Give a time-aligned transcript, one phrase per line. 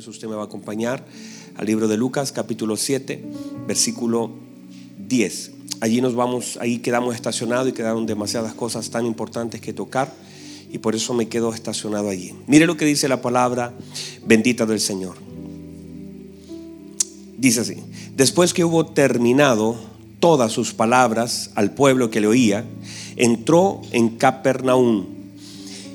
[0.00, 1.04] eso usted me va a acompañar
[1.56, 3.22] al libro de Lucas, capítulo 7,
[3.66, 4.30] versículo
[4.96, 5.50] 10.
[5.80, 10.10] Allí nos vamos, ahí quedamos estacionados y quedaron demasiadas cosas tan importantes que tocar
[10.72, 12.32] y por eso me quedo estacionado allí.
[12.46, 13.74] Mire lo que dice la palabra
[14.24, 15.16] bendita del Señor.
[17.36, 17.76] Dice así,
[18.16, 19.78] después que hubo terminado
[20.18, 22.64] todas sus palabras al pueblo que le oía,
[23.16, 25.04] entró en Capernaum.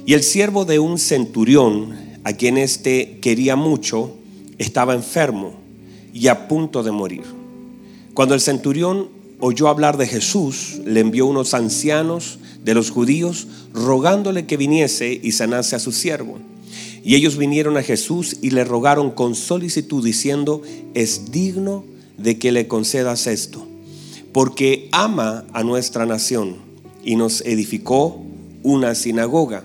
[0.05, 4.11] Y el siervo de un centurión, a quien éste quería mucho,
[4.57, 5.53] estaba enfermo
[6.11, 7.21] y a punto de morir.
[8.15, 14.47] Cuando el centurión oyó hablar de Jesús, le envió unos ancianos de los judíos rogándole
[14.47, 16.39] que viniese y sanase a su siervo.
[17.03, 20.63] Y ellos vinieron a Jesús y le rogaron con solicitud diciendo,
[20.95, 21.85] es digno
[22.17, 23.67] de que le concedas esto,
[24.31, 26.55] porque ama a nuestra nación
[27.03, 28.23] y nos edificó
[28.63, 29.63] una sinagoga.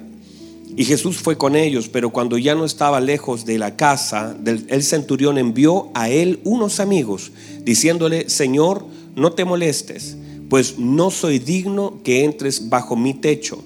[0.77, 4.83] Y Jesús fue con ellos, pero cuando ya no estaba lejos de la casa, el
[4.83, 7.33] centurión envió a él unos amigos,
[7.65, 10.17] diciéndole, Señor, no te molestes,
[10.49, 13.63] pues no soy digno que entres bajo mi techo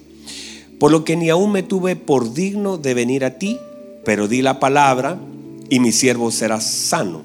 [0.85, 3.59] por lo que ni aún me tuve por digno de venir a ti,
[4.05, 5.19] pero di la palabra
[5.71, 7.23] y mi siervo será sano.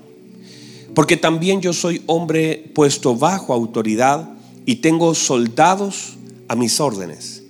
[0.96, 4.30] Porque también yo soy hombre puesto bajo autoridad
[4.66, 7.44] y tengo soldados a mis órdenes.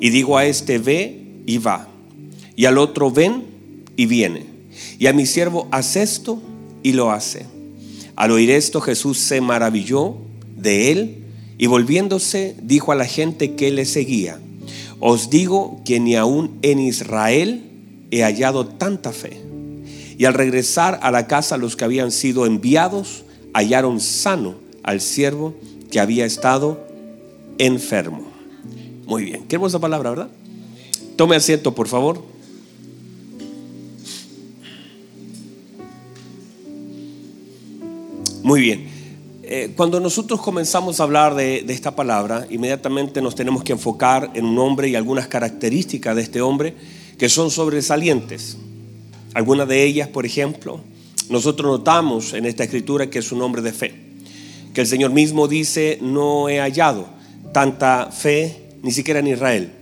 [0.00, 1.88] Y digo a este ve y va,
[2.56, 3.44] y al otro ven
[3.96, 4.46] y viene,
[4.98, 6.40] y a mi siervo haz esto
[6.82, 7.46] y lo hace.
[8.16, 10.16] Al oír esto Jesús se maravilló
[10.56, 11.24] de él
[11.58, 14.38] y volviéndose dijo a la gente que le seguía,
[15.00, 17.64] os digo que ni aún en Israel
[18.10, 19.40] he hallado tanta fe.
[20.18, 25.54] Y al regresar a la casa los que habían sido enviados hallaron sano al siervo
[25.90, 26.86] que había estado
[27.58, 28.22] enfermo.
[29.06, 30.30] Muy bien, qué hermosa palabra, ¿verdad?
[31.16, 32.22] Tome asiento, por favor.
[38.42, 38.88] Muy bien.
[39.44, 44.46] Eh, cuando nosotros comenzamos a hablar de, esta palabra, inmediatamente nos tenemos que enfocar en
[44.46, 46.74] un hombre y algunas características de este hombre
[47.18, 48.56] que son sobresalientes.
[49.34, 50.80] Algunas de ellas, por ejemplo,
[51.28, 53.94] nosotros notamos en esta escritura que es un hombre de fe,
[54.74, 57.06] que el Señor mismo dice, no he hallado
[57.52, 59.72] tanta fe ni siquiera en Israel.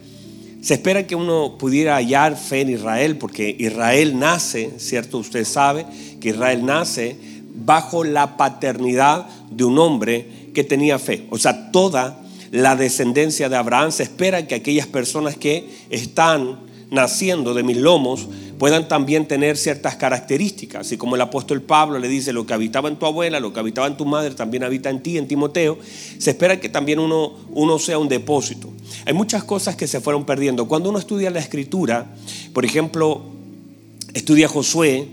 [0.60, 5.18] Se espera que uno pudiera hallar fe en Israel, porque Israel nace, ¿cierto?
[5.18, 5.86] Usted sabe
[6.20, 7.16] que Israel nace
[7.54, 11.26] bajo la paternidad de un hombre que tenía fe.
[11.30, 17.54] O sea, toda la descendencia de Abraham se espera que aquellas personas que están naciendo
[17.54, 18.28] de mis lomos
[18.58, 20.92] puedan también tener ciertas características.
[20.92, 23.60] Y como el apóstol Pablo le dice, lo que habitaba en tu abuela, lo que
[23.60, 25.78] habitaba en tu madre, también habita en ti, en Timoteo,
[26.18, 28.70] se espera que también uno, uno sea un depósito.
[29.06, 30.68] Hay muchas cosas que se fueron perdiendo.
[30.68, 32.14] Cuando uno estudia la escritura,
[32.52, 33.22] por ejemplo,
[34.12, 35.08] estudia Josué,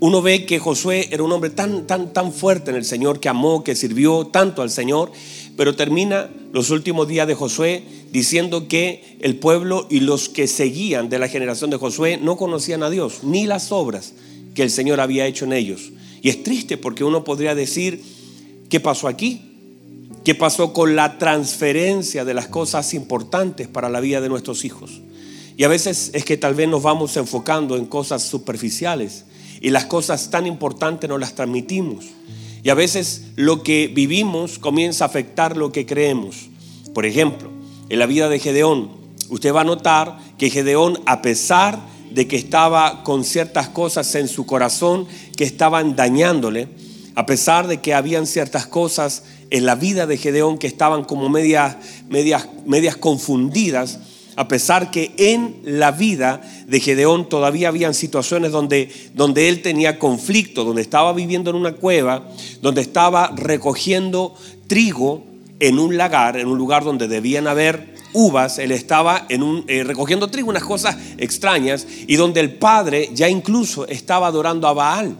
[0.00, 3.28] uno ve que Josué era un hombre tan, tan, tan fuerte en el Señor, que
[3.28, 5.12] amó, que sirvió tanto al Señor,
[5.60, 7.82] pero termina los últimos días de Josué
[8.12, 12.82] diciendo que el pueblo y los que seguían de la generación de Josué no conocían
[12.82, 14.14] a Dios, ni las obras
[14.54, 15.92] que el Señor había hecho en ellos.
[16.22, 18.02] Y es triste porque uno podría decir,
[18.70, 19.42] ¿qué pasó aquí?
[20.24, 25.02] ¿Qué pasó con la transferencia de las cosas importantes para la vida de nuestros hijos?
[25.58, 29.26] Y a veces es que tal vez nos vamos enfocando en cosas superficiales
[29.60, 32.06] y las cosas tan importantes no las transmitimos.
[32.62, 36.48] Y a veces lo que vivimos comienza a afectar lo que creemos.
[36.94, 37.50] Por ejemplo,
[37.88, 38.90] en la vida de Gedeón,
[39.28, 41.78] usted va a notar que Gedeón, a pesar
[42.10, 45.06] de que estaba con ciertas cosas en su corazón
[45.36, 46.68] que estaban dañándole,
[47.14, 51.28] a pesar de que habían ciertas cosas en la vida de Gedeón que estaban como
[51.28, 51.76] medias,
[52.08, 53.98] medias, medias confundidas,
[54.40, 59.98] a pesar que en la vida de Gedeón todavía habían situaciones donde, donde él tenía
[59.98, 62.26] conflicto, donde estaba viviendo en una cueva,
[62.62, 64.34] donde estaba recogiendo
[64.66, 65.22] trigo
[65.58, 69.84] en un lagar, en un lugar donde debían haber uvas, él estaba en un, eh,
[69.84, 75.16] recogiendo trigo, unas cosas extrañas, y donde el padre ya incluso estaba adorando a Baal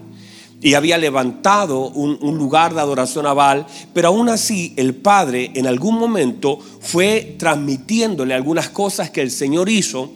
[0.62, 5.66] y había levantado un, lugar de adoración a Baal, pero aún así el Padre en
[5.66, 10.10] algún momento fue transmitiéndole algunas cosas que el Señor hizo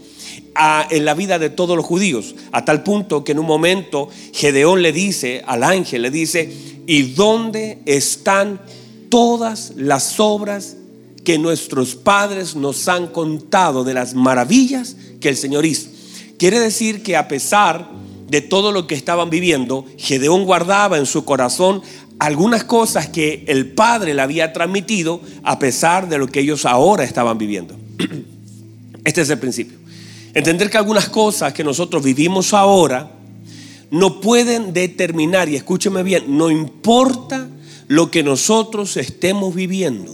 [0.91, 4.83] en la vida de todos los judíos, a tal punto que en un momento Gedeón
[4.83, 6.53] le dice al ángel, le dice,
[6.87, 8.61] ¿y dónde están
[9.09, 10.77] todas las obras
[11.25, 15.89] que nuestros padres nos han contado de las maravillas que el Señor hizo?
[16.39, 17.89] Quiere decir que a pesar
[18.35, 21.83] de todo lo que estaban viviendo, Gedeón guardaba en su corazón
[22.19, 27.05] algunas cosas que el Padre le había transmitido a pesar de lo que ellos ahora
[27.05, 27.77] estaban viviendo.
[29.05, 29.79] Este es el principio.
[30.35, 33.13] Entender que algunas cosas que nosotros vivimos ahora
[33.93, 37.49] no pueden determinar, y escúcheme bien, no importa
[37.87, 40.13] lo que nosotros estemos viviendo,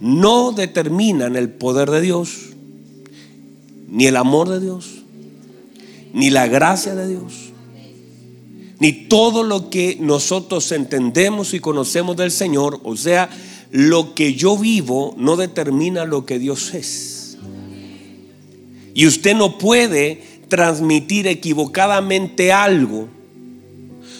[0.00, 2.50] no determinan el poder de Dios,
[3.90, 4.98] ni el amor de Dios,
[6.12, 7.47] ni la gracia de Dios,
[8.80, 13.28] ni todo lo que nosotros entendemos y conocemos del Señor, o sea,
[13.70, 17.38] lo que yo vivo no determina lo que Dios es.
[18.94, 23.08] Y usted no puede transmitir equivocadamente algo,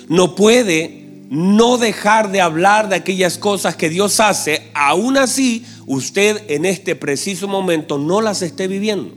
[0.08, 6.42] no puede no dejar de hablar de aquellas cosas que Dios hace, aún así usted
[6.48, 9.14] en este preciso momento no las esté viviendo.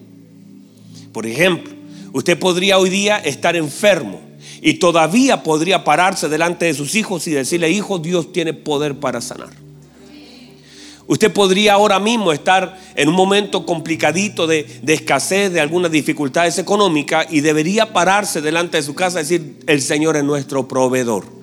[1.14, 1.74] Por ejemplo,
[2.14, 4.31] usted podría hoy día estar enfermo
[4.62, 9.20] y todavía podría pararse delante de sus hijos y decirle, hijo, Dios tiene poder para
[9.20, 9.50] sanar.
[11.08, 17.26] Usted podría ahora mismo estar en un momento complicadito de, escasez, de algunas dificultades económicas
[17.30, 21.41] y debería pararse delante de su casa y decir, el Señor es nuestro proveedor.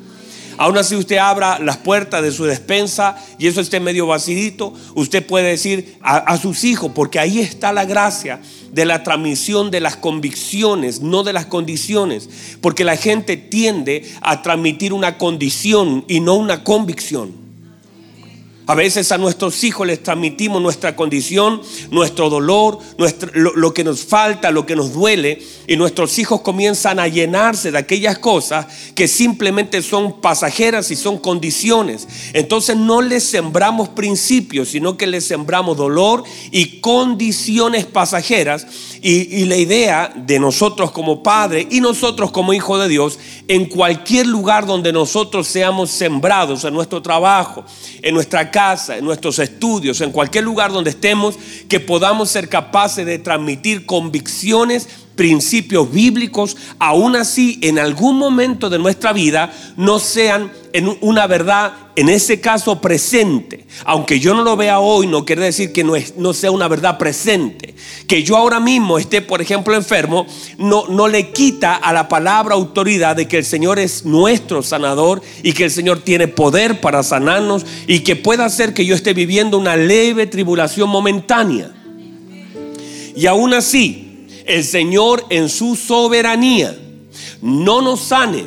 [0.59, 5.25] Aún así usted abra las puertas de su despensa y eso esté medio vacidito, usted
[5.25, 8.41] puede decir a, a sus hijos, porque ahí está la gracia
[8.73, 12.29] de la transmisión de las convicciones, no de las condiciones,
[12.61, 17.48] porque la gente tiende a transmitir una condición y no una convicción.
[18.69, 22.79] A veces a nuestros hijos les transmitimos nuestra condición, nuestro dolor,
[23.33, 27.79] lo, que nos falta, lo que nos duele, y nuestros hijos comienzan a llenarse de
[27.79, 32.07] aquellas cosas que simplemente son pasajeras y son condiciones.
[32.35, 38.67] Entonces no les sembramos principios, sino que les sembramos dolor y condiciones pasajeras.
[39.01, 44.27] Y, la idea de nosotros como padre y nosotros como hijo de Dios, en cualquier
[44.27, 47.65] lugar donde nosotros seamos sembrados, en nuestro trabajo,
[48.03, 51.37] en nuestra casa, en nuestros estudios, en cualquier lugar donde estemos,
[51.69, 58.79] que podamos ser capaces de transmitir convicciones, principios bíblicos, aún así en algún momento de
[58.79, 63.67] nuestra vida no sean en una verdad, en ese caso presente.
[63.85, 67.75] Aunque yo no lo vea hoy, no quiere decir que no, sea una verdad presente.
[68.07, 70.25] Que yo ahora mismo esté, por ejemplo, enfermo,
[70.57, 75.21] no, no le quita a la palabra autoridad de que el Señor es nuestro sanador
[75.43, 79.15] y que el Señor tiene poder para sanarnos y que pueda hacer que yo esté
[79.15, 81.73] viviendo una leve tribulación momentánea.
[83.17, 84.08] Y aún así,
[84.49, 86.77] el Señor en su soberanía
[87.41, 88.47] no nos sane,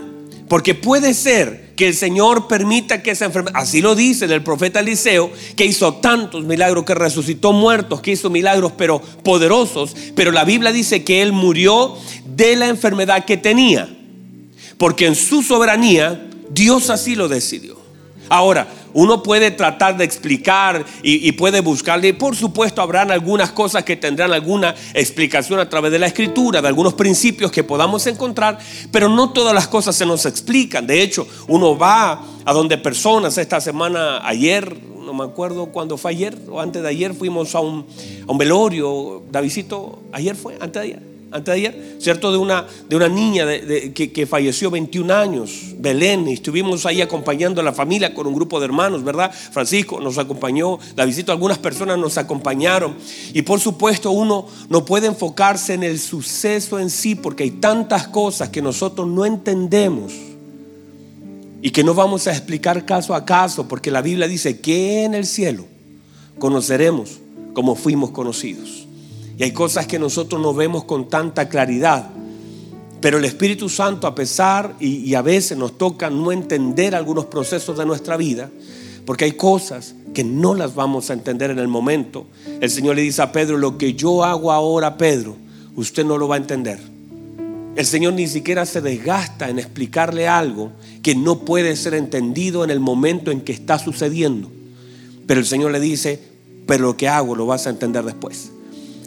[0.49, 4.81] porque puede ser que el Señor permita que esa enfermedad, así lo dice el profeta
[4.81, 10.43] Eliseo, que hizo tantos milagros, que resucitó muertos, que hizo milagros pero poderosos, pero la
[10.43, 11.95] Biblia dice que él murió
[12.25, 13.89] de la enfermedad que tenía,
[14.77, 17.80] porque en su soberanía Dios así lo decidió.
[18.31, 22.13] Ahora, uno puede tratar de explicar y, puede buscarle.
[22.13, 26.69] Por supuesto habrán algunas cosas que tendrán alguna explicación a través de la escritura, de
[26.69, 28.57] algunos principios que podamos encontrar,
[28.89, 30.87] pero no todas las cosas se nos explican.
[30.87, 36.11] De hecho, uno va a donde personas, esta semana, ayer, no me acuerdo cuándo fue
[36.11, 37.85] ayer o antes de ayer, fuimos a un,
[38.25, 42.31] a un velorio, Davidito, ayer fue, antes de ayer antes de ayer, ¿cierto?
[42.31, 43.45] De una, de una niña
[43.93, 48.59] que, falleció 21 años, Belén, y estuvimos ahí acompañando a la familia con un grupo
[48.59, 49.31] de hermanos, ¿verdad?
[49.31, 52.95] Francisco nos acompañó, la visita, algunas personas nos acompañaron.
[53.33, 58.07] Y por supuesto uno no puede enfocarse en el suceso en sí, porque hay tantas
[58.07, 60.13] cosas que nosotros no entendemos
[61.61, 65.13] y que no vamos a explicar caso a caso, porque la Biblia dice que en
[65.13, 65.65] el cielo
[66.39, 67.19] conoceremos
[67.53, 68.87] como fuimos conocidos.
[69.41, 72.11] Y hay cosas que nosotros no vemos con tanta claridad.
[73.01, 77.75] Pero el Espíritu Santo, a pesar y, a veces nos toca no entender algunos procesos
[77.75, 78.51] de nuestra vida,
[79.03, 82.27] porque hay cosas que no las vamos a entender en el momento.
[82.59, 85.35] El Señor le dice a Pedro, lo que yo hago ahora, Pedro,
[85.75, 86.79] usted no lo va a entender.
[87.75, 90.71] El Señor ni siquiera se desgasta en explicarle algo
[91.01, 94.51] que no puede ser entendido en el momento en que está sucediendo.
[95.25, 96.21] Pero el Señor le dice,
[96.67, 98.51] pero lo que hago lo vas a entender después.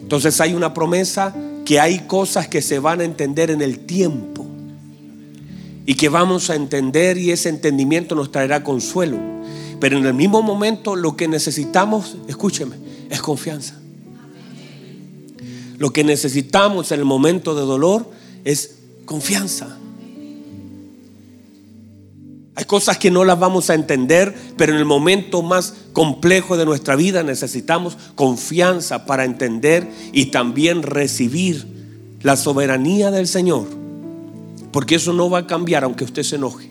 [0.05, 1.35] Entonces hay una promesa
[1.65, 4.45] que hay cosas que se van a entender en el tiempo
[5.87, 9.17] y que vamos a entender y ese entendimiento nos traerá consuelo.
[9.79, 12.75] Pero en el mismo momento lo que necesitamos, escúcheme,
[13.09, 13.79] es confianza.
[15.79, 18.07] Lo que necesitamos en el momento de dolor
[18.43, 19.75] es confianza.
[22.55, 26.65] Hay cosas que no las vamos a entender, pero en el momento más complejo de
[26.65, 31.67] nuestra vida necesitamos confianza para entender y también recibir
[32.21, 33.67] la soberanía del Señor.
[34.71, 36.69] Porque eso no va a cambiar aunque usted se enoje.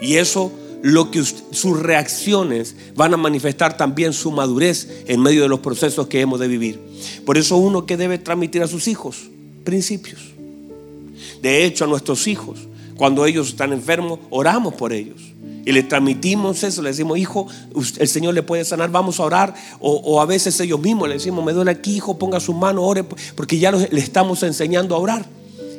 [0.00, 5.48] Y eso lo que sus reacciones van a manifestar también su madurez en medio de
[5.48, 6.80] los procesos que hemos de vivir.
[7.24, 9.30] Por eso uno que debe transmitir a sus hijos
[9.64, 10.34] principios
[11.44, 12.60] de hecho, a nuestros hijos,
[12.96, 15.34] cuando ellos están enfermos, oramos por ellos.
[15.66, 17.46] Y les transmitimos eso, le decimos, hijo,
[17.98, 19.54] el Señor le puede sanar, vamos a orar.
[19.80, 23.04] O, a veces ellos mismos le decimos, me duele aquí, hijo, ponga su mano, ore,
[23.34, 25.26] porque ya le estamos enseñando a orar.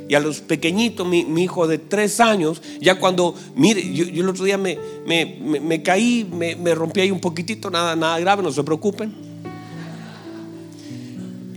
[0.08, 4.46] Y a los pequeñitos, mi, hijo de tres años, ya cuando, mire, yo, el otro
[4.46, 9.14] día me, me, caí, me, rompí ahí un poquitito, nada, nada grave, no se preocupen.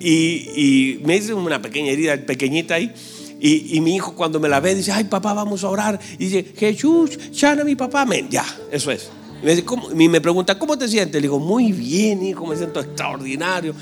[0.00, 2.92] Y, me hice una pequeña herida pequeñita ahí.
[3.40, 5.98] Y, mi hijo cuando me la ve dice, ay papá, vamos a orar.
[6.18, 8.04] Y dice, Jesús, chana mi papá.
[8.04, 9.10] Men, ya, eso es.
[9.42, 11.14] Y me, pregunta, ¿cómo te sientes?
[11.14, 13.74] Le digo, muy bien, hijo, me siento extraordinario.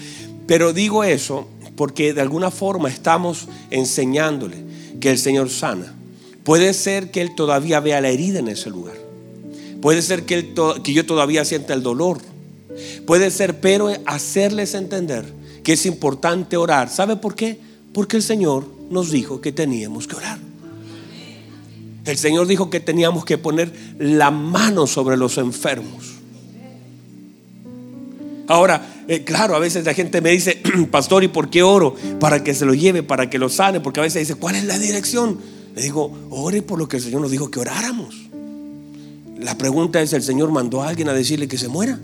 [0.46, 4.56] Pero digo eso porque de alguna forma estamos enseñándole
[5.00, 5.94] que el Señor sana.
[6.44, 8.94] Puede ser que Él todavía vea la herida en ese lugar.
[9.80, 12.18] Puede ser que, él que yo todavía sienta el dolor.
[13.06, 15.24] Puede ser, pero hacerles entender
[15.62, 16.88] que es importante orar.
[16.88, 17.58] ¿Sabe por qué?
[17.92, 20.38] Porque el Señor nos dijo que teníamos que orar.
[22.04, 26.14] El Señor dijo que teníamos que poner la mano sobre los enfermos.
[28.48, 31.96] Ahora, eh, claro, a veces la gente me dice, pastor, ¿y por qué oro?
[32.20, 34.64] Para que se lo lleve, para que lo sane, porque a veces dice, ¿cuál es
[34.64, 35.38] la dirección?
[35.74, 38.14] Le digo, ore por lo que el Señor nos dijo que oráramos.
[39.38, 41.98] La pregunta es, ¿el Señor mandó a alguien a decirle que se muera?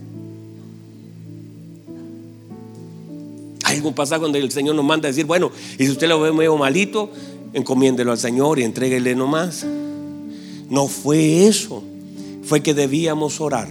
[3.72, 6.32] Algún pasaje donde el Señor nos manda a decir, bueno, y si usted lo ve
[6.32, 7.10] medio malito,
[7.52, 9.66] encomiéndelo al Señor y entréguele nomás.
[10.68, 11.82] No fue eso,
[12.42, 13.68] fue que debíamos orar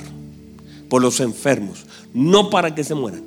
[0.89, 3.23] por los enfermos no para que se mueran,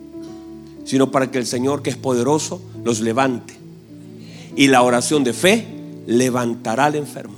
[0.84, 3.54] sino para que el Señor que es poderoso los levante.
[4.56, 5.66] Y la oración de fe
[6.06, 7.34] levantará al enfermo.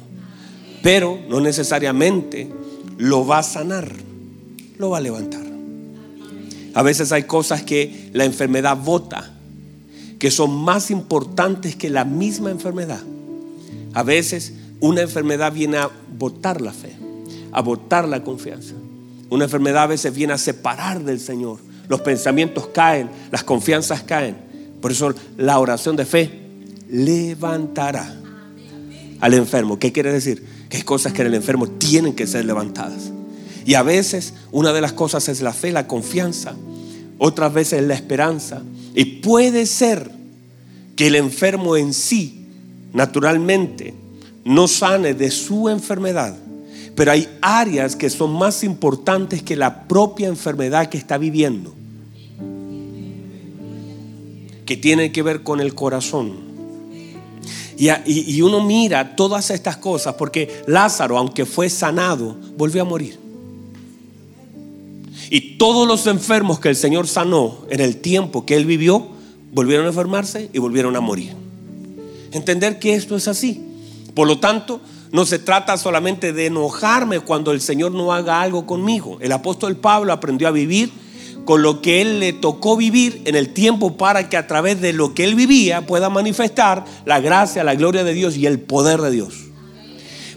[0.83, 2.49] Pero no necesariamente
[2.99, 3.91] lo va a sanar,
[4.79, 5.46] lo va a levantar.
[6.77, 9.33] A veces hay cosas que la enfermedad vota,
[10.19, 13.01] que son más importantes que la misma enfermedad.
[13.95, 16.93] A veces una enfermedad viene a botar la fe,
[17.51, 18.75] a botar la confianza.
[19.31, 21.61] Una enfermedad a veces viene a separar del Señor.
[21.89, 24.37] Los pensamientos caen, las confianzas caen.
[24.83, 26.31] Por eso la oración de fe
[26.91, 28.21] levantará
[29.21, 29.79] al enfermo.
[29.79, 30.45] ¿Qué quiere decir?
[30.69, 33.16] Que hay cosas que en el enfermo tienen que ser levantadas.
[33.67, 36.55] Y a veces una de las cosas es la fe, la confianza.
[37.19, 38.63] Otras veces es la esperanza.
[38.95, 40.11] Y puede ser
[40.95, 42.47] que el enfermo en sí,
[42.95, 43.95] naturalmente,
[44.45, 46.37] no sane de su enfermedad
[46.97, 51.75] pero hay áreas que son más importantes que la propia enfermedad que está viviendo.
[54.65, 56.47] Que tienen que ver con el corazón.
[57.77, 63.26] Y, uno mira todas estas cosas porque Lázaro, aunque fue sanado, volvió a morir.
[65.31, 69.09] Y todos los enfermos que el Señor sanó en el tiempo que él vivió,
[69.53, 71.33] volvieron a enfermarse y volvieron a morir.
[72.33, 73.63] Entender que esto es así.
[74.15, 74.81] Por lo tanto,
[75.13, 79.19] no se trata solamente de enojarme cuando el Señor no haga algo conmigo.
[79.21, 80.91] El apóstol Pablo aprendió a vivir
[81.45, 84.93] con lo que él le tocó vivir en el tiempo para que a través de
[84.93, 89.01] lo que él vivía pueda manifestar la gracia, la gloria de Dios y el poder
[89.01, 89.46] de Dios.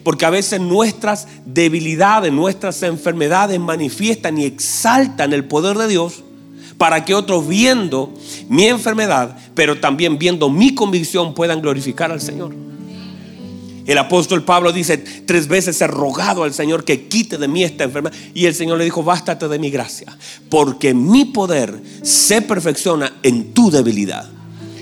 [0.03, 6.23] Porque a veces nuestras debilidades, nuestras enfermedades manifiestan y exaltan el poder de Dios
[6.77, 8.13] para que otros viendo
[8.47, 12.55] mi enfermedad, pero también viendo mi convicción puedan glorificar al Señor.
[13.89, 17.85] El apóstol Pablo dice, tres veces he rogado al Señor que quite de mí esta
[17.85, 18.15] enfermedad.
[18.35, 20.15] Y el Señor le dijo, bástate de mi gracia,
[20.47, 24.29] porque mi poder se perfecciona en tu debilidad.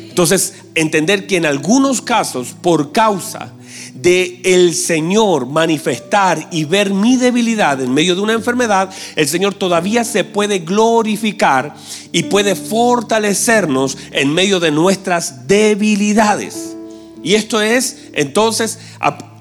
[0.09, 3.53] Entonces, entender que en algunos casos, por causa
[3.93, 9.53] de el Señor manifestar y ver mi debilidad en medio de una enfermedad, el Señor
[9.53, 11.75] todavía se puede glorificar
[12.11, 16.75] y puede fortalecernos en medio de nuestras debilidades.
[17.23, 18.79] Y esto es entonces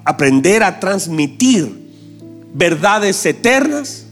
[0.03, 1.87] aprender a transmitir
[2.53, 4.05] verdades eternas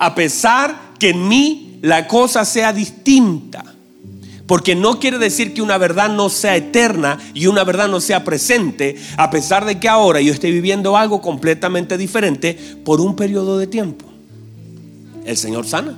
[0.00, 3.69] a pesar que en mí la cosa sea distinta.
[4.50, 8.24] Porque no quiere decir que una verdad no sea eterna y una verdad no sea
[8.24, 13.58] presente, a pesar de que ahora yo esté viviendo algo completamente diferente por un periodo
[13.58, 14.06] de tiempo.
[15.24, 15.96] El Señor sana.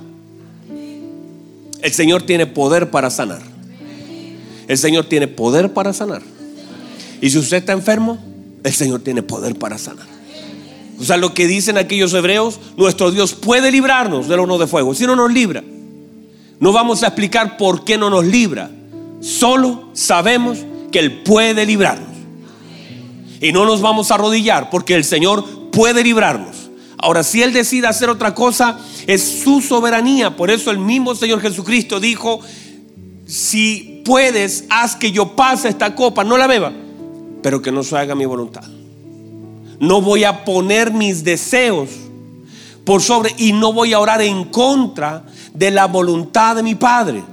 [1.81, 3.41] El Señor tiene poder para sanar.
[4.67, 6.21] El Señor tiene poder para sanar.
[7.21, 8.19] Y si usted está enfermo,
[8.63, 10.05] el Señor tiene poder para sanar.
[10.99, 14.93] O sea, lo que dicen aquellos hebreos, nuestro Dios puede librarnos del horno de fuego.
[14.93, 15.63] Si no nos libra,
[16.63, 18.71] no vamos a explicar por qué no nos libra.
[19.19, 20.59] Solo sabemos
[20.91, 22.07] que Él puede librarnos.
[23.41, 26.69] Y no nos vamos a arrodillar porque el Señor puede librarnos.
[26.97, 30.37] Ahora, si Él decide hacer otra cosa, es su soberanía.
[30.37, 32.39] Por eso el mismo Señor Jesucristo dijo,
[33.27, 36.71] si puedes, haz que yo pase esta copa, no la beba
[37.43, 38.63] pero que no se haga mi voluntad.
[39.79, 41.89] No voy a poner mis deseos
[42.85, 47.23] por sobre y no voy a orar en contra de la voluntad de mi Padre.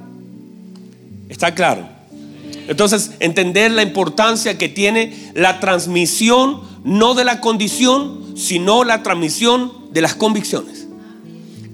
[1.28, 1.88] ¿Está claro?
[2.69, 9.73] Entonces, entender la importancia que tiene la transmisión, no de la condición, sino la transmisión
[9.92, 10.87] de las convicciones.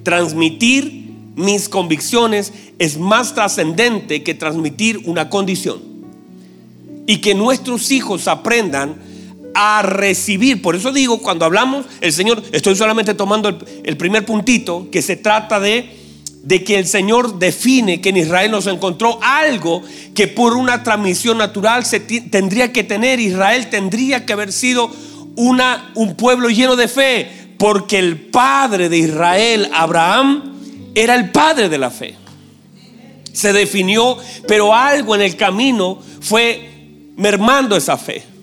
[0.03, 5.81] Transmitir mis convicciones es más trascendente que transmitir una condición.
[7.07, 8.97] Y que nuestros hijos aprendan
[9.57, 10.61] a recibir.
[10.61, 15.17] Por eso digo, cuando hablamos, el Señor, estoy solamente tomando el, primer puntito, que se
[15.17, 15.97] trata de,
[16.43, 19.83] de que el Señor define que en Israel nos encontró algo
[20.15, 23.19] que por una transmisión natural se tendría que tener.
[23.19, 24.91] Israel tendría que haber sido
[25.37, 30.57] una, un pueblo lleno de fe, porque el padre de Israel, Abraham,
[30.95, 32.15] era el padre de la fe.
[33.33, 38.36] Se definió, pero algo en el camino fue mermando esa fe.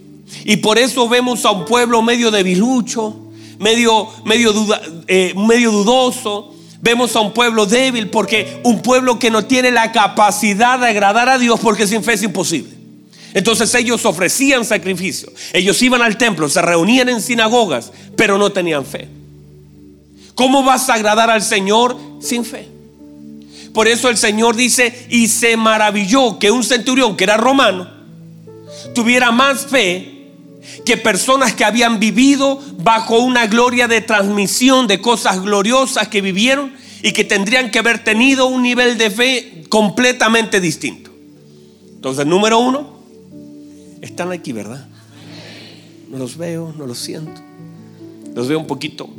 [0.46, 3.16] Y por eso vemos a un pueblo medio debilucho,
[3.60, 4.54] medio, medio,
[5.08, 6.54] eh, medio dudoso.
[6.82, 11.30] Vemos a un pueblo débil porque un pueblo que no tiene la capacidad de agradar
[11.30, 12.74] a Dios porque sin fe es imposible.
[13.34, 18.86] Entonces ellos ofrecían sacrificio, ellos iban al templo, se reunían en sinagogas, pero no tenían
[18.86, 19.08] fe.
[20.36, 22.68] ¿Cómo vas a agradar al Señor sin fe?
[23.74, 27.90] Por eso el Señor dice, y se maravilló que un centurión que era romano
[28.94, 30.13] tuviera más fe
[30.86, 36.74] que personas que habían vivido bajo una gloria de transmisión de cosas gloriosas que vivieron
[37.02, 41.12] y que tendrían que haber tenido un nivel de fe completamente distinto.
[41.96, 43.00] Entonces, número uno,
[44.02, 44.88] están aquí, ¿verdad?
[46.10, 47.42] No los veo, no los siento.
[48.36, 49.10] Los veo un poquito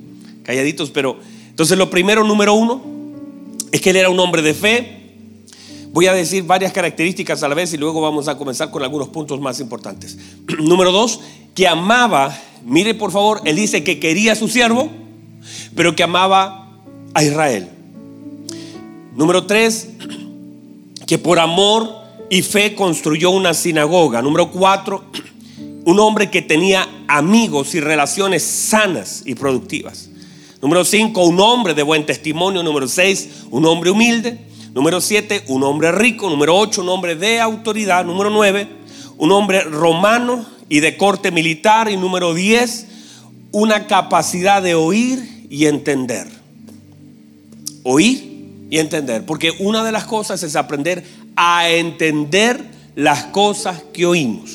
[0.43, 2.83] calladitos, pero entonces lo primero, número uno,
[3.73, 5.03] es que él era un hombre de fe.
[5.95, 9.11] Voy a decir varias características a la vez y luego vamos a comenzar con algunos
[9.11, 10.19] puntos más importantes.
[10.59, 11.21] número dos,
[11.54, 14.91] que amaba, mire por favor, él dice que quería a su siervo,
[15.76, 16.80] pero que amaba
[17.15, 17.69] a Israel.
[19.15, 19.91] Número tres,
[21.07, 21.89] que por amor
[22.28, 24.21] y fe construyó una sinagoga.
[24.21, 25.04] Número cuatro,
[25.85, 30.11] un hombre que tenía amigos y relaciones sanas y productivas.
[30.61, 32.65] Número 5, un hombre de buen testimonio.
[32.65, 34.53] Número 6, un hombre humilde.
[34.75, 36.28] Número 7, un hombre rico.
[36.28, 38.04] Número 8, un hombre de autoridad.
[38.04, 38.69] Número 9,
[39.19, 41.89] un hombre romano y de corte militar.
[41.89, 42.87] Y número 10,
[43.52, 46.26] una capacidad de oír y entender.
[47.84, 49.25] Oír y entender.
[49.25, 51.04] Porque una de las cosas es aprender
[51.37, 52.65] a entender
[52.97, 54.50] las cosas que oímos.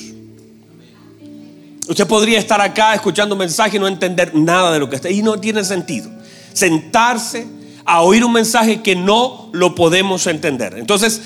[1.88, 5.10] Usted podría estar acá escuchando un mensaje y no entender nada de lo que está.
[5.10, 6.12] Y no tiene sentido.
[6.52, 7.59] Sentarse
[7.90, 10.76] a oír un mensaje que no lo podemos entender.
[10.78, 11.24] Entonces,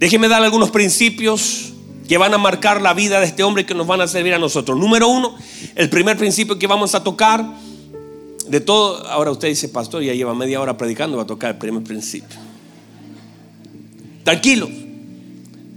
[0.00, 1.74] déjeme dar algunos principios
[2.08, 4.38] que van a marcar la vida de este hombre que nos van a servir a
[4.38, 4.78] nosotros.
[4.78, 5.36] Número uno,
[5.74, 7.44] el primer principio que vamos a tocar
[8.48, 9.06] de todo.
[9.08, 12.38] Ahora usted dice, pastor, ya lleva media hora predicando, va a tocar el primer principio.
[14.24, 14.70] Tranquilo.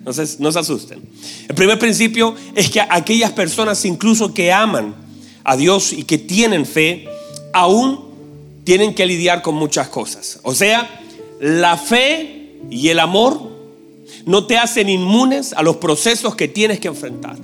[0.06, 1.02] No se, no se asusten.
[1.50, 4.96] El primer principio es que aquellas personas incluso que aman
[5.44, 7.10] a Dios y que tienen fe,
[7.52, 8.09] aún
[8.70, 10.42] tienen que lidiar con muchas cosas.
[10.44, 10.88] O sea,
[11.40, 13.50] la fe y el amor
[14.28, 17.36] no te hacen inmunes a los procesos que tienes que enfrentar.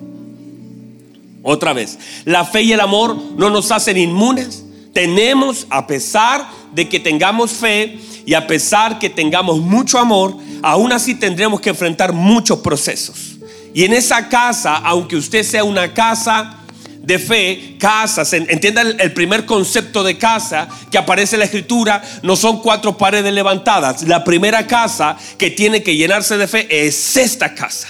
[1.42, 4.66] Otra vez, la fe y el amor no nos hacen inmunes.
[4.94, 10.92] Tenemos, a pesar de que tengamos fe y a pesar que tengamos mucho amor, aún
[10.92, 13.38] así tendremos que enfrentar muchos procesos.
[13.74, 16.60] Y en esa casa, aunque usted sea una casa
[17.06, 22.36] de fe, casas, entienda el primer concepto de casa que aparece en la escritura, no
[22.36, 24.04] son cuatro paredes levantadas.
[24.04, 27.90] La primera casa que tiene que llenarse de fe es esta casa.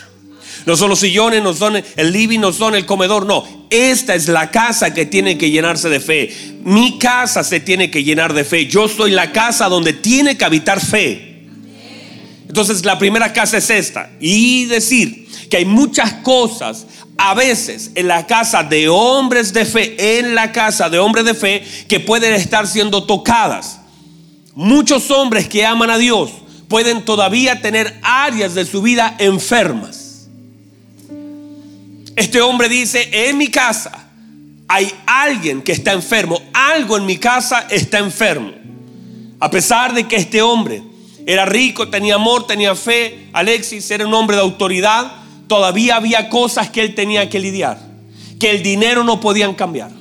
[0.65, 3.67] No son los sillones, no son el living, no son el comedor, no.
[3.69, 6.33] Esta es la casa que tiene que llenarse de fe.
[6.63, 8.65] Mi casa se tiene que llenar de fe.
[8.65, 11.34] Yo soy la casa donde tiene que habitar fe.
[12.55, 14.09] Entonces la primera casa es esta.
[14.17, 16.85] Y decir que hay muchas cosas
[17.17, 21.33] a veces en la casa de hombres de fe, en la casa de hombres de
[21.33, 23.81] fe, que pueden estar siendo tocadas.
[24.53, 26.31] Muchos hombres que aman a Dios
[26.69, 30.29] pueden todavía tener áreas de su vida enfermas.
[32.15, 34.07] Este hombre dice, en mi casa
[34.69, 38.53] hay alguien que está enfermo, algo en mi casa está enfermo.
[39.41, 40.94] A pesar de que este hombre
[41.25, 43.29] era rico, tenía amor, tenía fe.
[43.33, 45.11] Alexis era un hombre de autoridad.
[45.47, 47.79] Todavía había cosas que él tenía que lidiar.
[48.39, 49.91] Que el dinero no podían cambiar.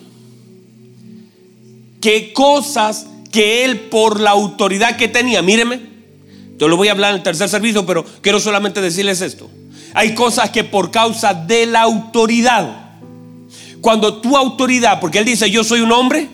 [2.00, 5.80] Que cosas que él por la autoridad que tenía, míreme,
[6.58, 9.50] yo lo voy a hablar en el tercer servicio, pero quiero solamente decirles esto.
[9.94, 12.84] Hay cosas que por causa de la autoridad
[13.84, 16.26] cuando tu autoridad, porque él dice, yo soy un hombre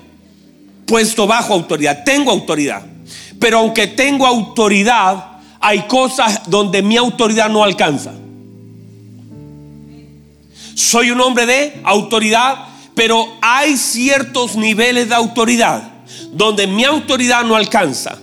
[0.87, 2.87] puesto bajo autoridad, tengo autoridad.
[3.41, 8.13] Pero aunque tengo autoridad, hay cosas donde mi autoridad no alcanza.
[10.75, 15.83] Soy un hombre de autoridad, pero hay ciertos niveles de autoridad
[16.33, 18.19] donde mi autoridad no alcanza.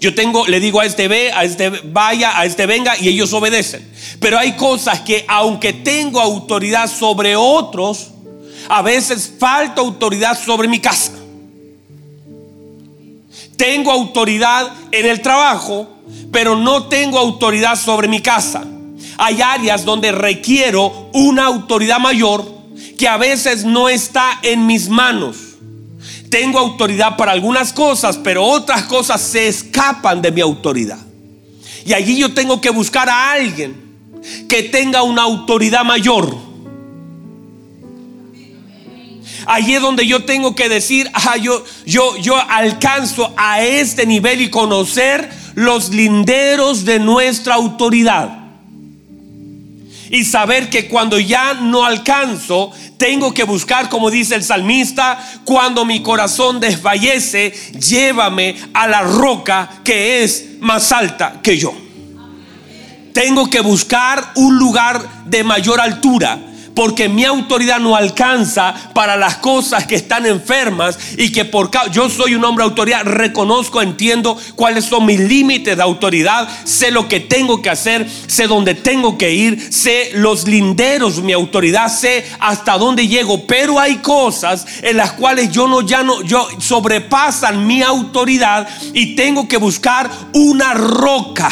[0.00, 3.32] Yo tengo, le digo a este ve, a este vaya, a este venga y ellos
[3.32, 3.86] obedecen.
[4.20, 8.08] Pero hay cosas que aunque tengo autoridad sobre otros,
[8.68, 11.17] a veces falta autoridad sobre mi casa.
[13.58, 15.88] Tengo autoridad en el trabajo,
[16.32, 18.64] pero no tengo autoridad sobre mi casa.
[19.18, 22.46] Hay áreas donde requiero una autoridad mayor
[22.96, 25.36] que a veces no está en mis manos.
[26.30, 30.98] Tengo autoridad para algunas cosas, pero otras cosas se escapan de mi autoridad.
[31.84, 33.74] Y allí yo tengo que buscar a alguien
[34.48, 36.47] que tenga una autoridad mayor.
[39.48, 44.42] Allí es donde yo tengo que decir, ah, yo, yo, yo alcanzo a este nivel
[44.42, 48.38] y conocer los linderos de nuestra autoridad
[50.10, 55.86] y saber que cuando ya no alcanzo, tengo que buscar, como dice el salmista, cuando
[55.86, 61.72] mi corazón desfallece, llévame a la roca que es más alta que yo.
[63.14, 66.38] Tengo que buscar un lugar de mayor altura
[66.78, 72.08] porque mi autoridad no alcanza para las cosas que están enfermas y que por yo
[72.08, 77.08] soy un hombre de autoridad, reconozco, entiendo cuáles son mis límites de autoridad, sé lo
[77.08, 82.24] que tengo que hacer, sé dónde tengo que ir, sé los linderos, mi autoridad, sé
[82.38, 87.66] hasta dónde llego, pero hay cosas en las cuales yo no ya no yo sobrepasan
[87.66, 91.50] mi autoridad y tengo que buscar una roca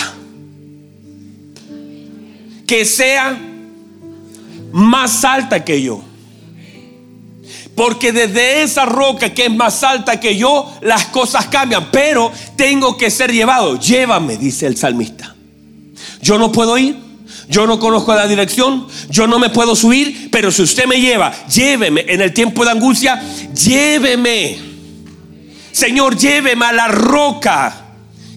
[2.65, 3.46] que sea
[4.77, 6.03] más alta que yo.
[7.75, 11.91] Porque desde esa roca que es más alta que yo, las cosas cambian.
[11.91, 13.79] Pero tengo que ser llevado.
[13.81, 15.35] Llévame, dice el salmista.
[16.21, 16.95] Yo no puedo ir.
[17.49, 18.87] Yo no conozco la dirección.
[19.09, 20.31] Yo no me puedo subir.
[20.31, 23.23] Pero si usted me lleva, lléveme en el tiempo de angustia.
[23.55, 24.59] Lléveme.
[25.73, 27.86] Señor, lléveme a la roca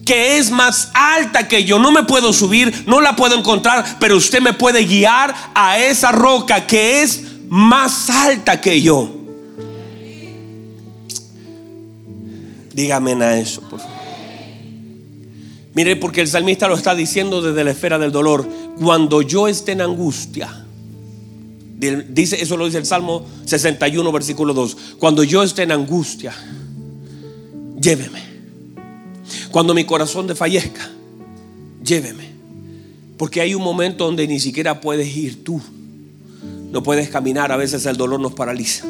[0.04, 1.78] que es más alta que yo.
[1.78, 6.12] No me puedo subir, no la puedo encontrar, pero usted me puede guiar a esa
[6.12, 9.10] roca que es más alta que yo.
[12.72, 14.00] Dígame a eso, por favor.
[15.74, 18.48] Mire, porque el salmista lo está diciendo desde la esfera del dolor.
[18.78, 20.64] Cuando yo esté en angustia,
[21.78, 24.76] dice, eso lo dice el Salmo 61, versículo 2.
[24.98, 26.34] Cuando yo esté en angustia,
[27.80, 28.29] lléveme
[29.50, 30.90] cuando mi corazón desfallezca,
[31.82, 32.30] lléveme.
[33.16, 35.60] Porque hay un momento donde ni siquiera puedes ir tú.
[36.70, 38.86] No puedes caminar, a veces el dolor nos paraliza.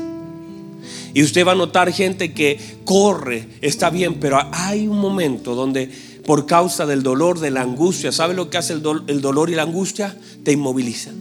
[1.13, 5.91] Y usted va a notar gente que corre, está bien, pero hay un momento donde
[6.25, 9.55] por causa del dolor, de la angustia, ¿sabe lo que hace el, el dolor y
[9.55, 10.17] la angustia?
[10.45, 11.17] Te inmovilizan.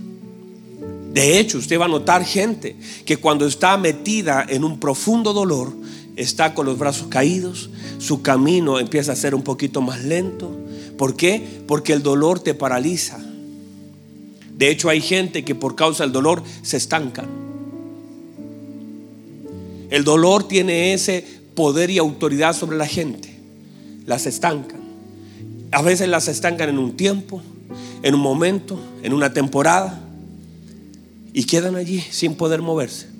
[1.13, 5.73] De hecho, usted va a notar gente que cuando está metida en un profundo dolor,
[6.19, 10.51] está con los brazos caídos, su camino empieza a ser un poquito más lento.
[10.97, 11.41] ¿Por qué?
[11.65, 13.19] Porque el dolor te paraliza.
[14.57, 17.25] De hecho, hay gente que por causa del dolor se estanca.
[19.89, 23.33] El dolor tiene ese poder y autoridad sobre la gente.
[24.05, 24.81] Las estancan.
[25.71, 27.41] A veces las estancan en un tiempo,
[28.03, 30.01] en un momento, en una temporada.
[31.31, 33.18] Y quedan allí sin poder moverse.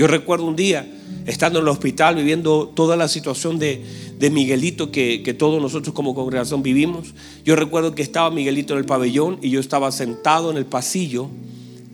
[0.00, 0.90] Yo recuerdo un día
[1.26, 3.84] estando en el hospital, viviendo toda la situación de,
[4.32, 7.12] Miguelito que, que, todos nosotros como congregación vivimos.
[7.44, 11.28] Yo recuerdo que estaba Miguelito en el pabellón y yo estaba sentado en el pasillo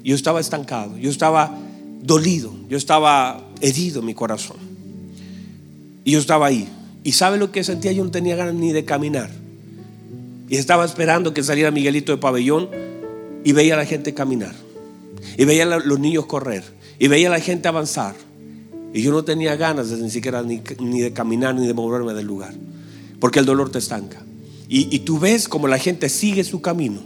[0.07, 1.59] yo estaba estancado, yo estaba
[2.01, 4.57] dolido, yo estaba herido en mi corazón.
[6.05, 6.69] Y yo estaba ahí.
[7.03, 7.91] ¿Y sabe lo que sentía?
[7.91, 9.31] Yo no tenía ganas ni de caminar.
[10.49, 12.71] Y estaba esperando que saliera Miguelito del pabellón
[13.43, 14.55] y veía a la gente caminar.
[15.37, 16.76] Y veía a los niños correr.
[16.99, 18.15] Y veía a la gente avanzar.
[18.93, 22.27] Y yo no tenía ganas de, ni siquiera ni, de caminar ni de moverme del
[22.27, 22.55] lugar.
[23.21, 24.23] Porque el dolor te estanca.
[24.69, 27.01] Y, tú ves como la gente sigue su camino.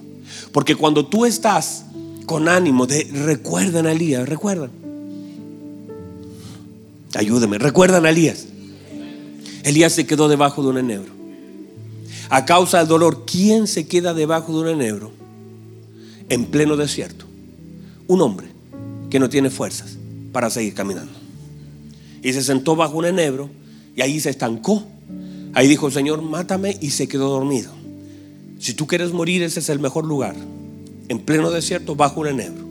[0.53, 1.85] Porque cuando tú estás
[2.26, 4.70] con ánimo de recuerdan a Elías, recuerdan.
[7.14, 8.46] Ayúdeme, recuerdan a Elías.
[9.64, 11.12] Elías se quedó debajo de un enebro.
[12.31, 15.11] A causa del dolor, ¿quién se queda debajo de un enebro
[16.29, 17.26] en pleno desierto?
[18.07, 18.49] Un hombre
[19.10, 19.96] que no tiene fuerzas
[20.32, 21.12] para seguir caminando.
[22.22, 23.50] Y se sentó bajo un enebro
[23.96, 24.84] y ahí se estancó.
[25.52, 27.72] Ahí dijo, Señor, mátame y se quedó dormido.
[28.58, 30.36] Si tú quieres morir, ese es el mejor lugar.
[31.08, 32.64] En pleno desierto, bajo un enebro.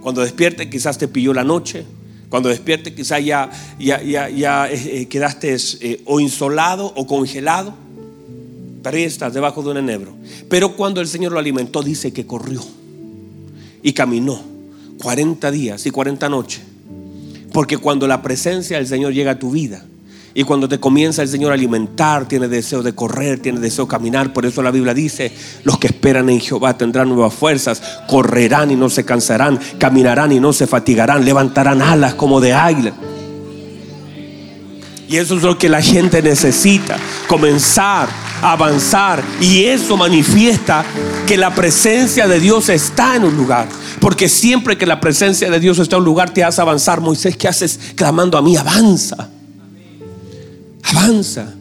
[0.00, 1.84] Cuando despierte, quizás te pilló la noche,
[2.30, 7.74] Cuando despiertes quizás ya, ya, ya, eh, quedaste eh, o insolado o congelado.
[8.82, 10.14] Pero ahí estás debajo de un enebro.
[10.48, 12.62] Pero cuando el Señor lo alimentó, dice que corrió
[13.82, 14.57] y caminó
[14.98, 16.62] 40 días y 40 noches.
[17.52, 19.84] Porque cuando la presencia del Señor llega a tu vida,
[20.34, 23.90] y cuando te comienza el Señor a alimentar, tiene deseo de correr, tiene deseo de
[23.90, 24.32] caminar.
[24.32, 25.32] Por eso la Biblia dice,
[25.64, 30.38] los que esperan en Jehová tendrán nuevas fuerzas, correrán y no se cansarán, caminarán y
[30.38, 32.92] no se fatigarán, levantarán alas como de águila.
[35.08, 38.08] Y eso es lo que la gente necesita, comenzar
[38.42, 39.22] avanzar.
[39.40, 40.84] Y eso manifiesta
[41.26, 43.68] que la presencia de Dios está en un lugar.
[44.00, 47.00] Porque siempre que la presencia de Dios está en un lugar, te hace avanzar.
[47.00, 48.56] Moisés, ¿qué haces clamando a mí?
[48.56, 49.28] Avanza.
[50.84, 51.54] Avanza.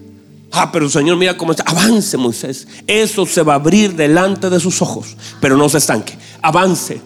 [0.52, 1.64] Ah, pero Señor, mira cómo está.
[1.64, 2.68] Avance, Moisés.
[2.88, 5.18] Eso se va a abrir delante de sus ojos.
[5.42, 6.18] Pero no se estanque.
[6.42, 7.02] Avance.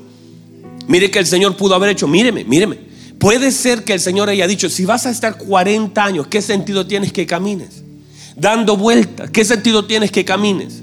[0.87, 2.07] Mire que el Señor pudo haber hecho.
[2.07, 2.91] Míreme, míreme.
[3.17, 6.87] Puede ser que el Señor haya dicho, si vas a estar 40 años, ¿qué sentido
[6.87, 7.83] tienes que camines?
[8.35, 10.81] Dando vueltas, ¿qué sentido tienes que camines?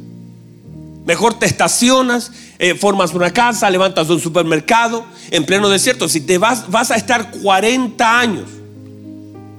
[1.04, 6.08] Mejor te estacionas, eh, formas una casa, levantas un supermercado en pleno desierto.
[6.08, 8.58] Si te vas, vas a estar 40 años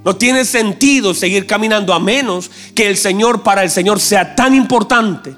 [0.03, 4.55] no tiene sentido seguir caminando a menos que el Señor para el Señor sea tan
[4.55, 5.35] importante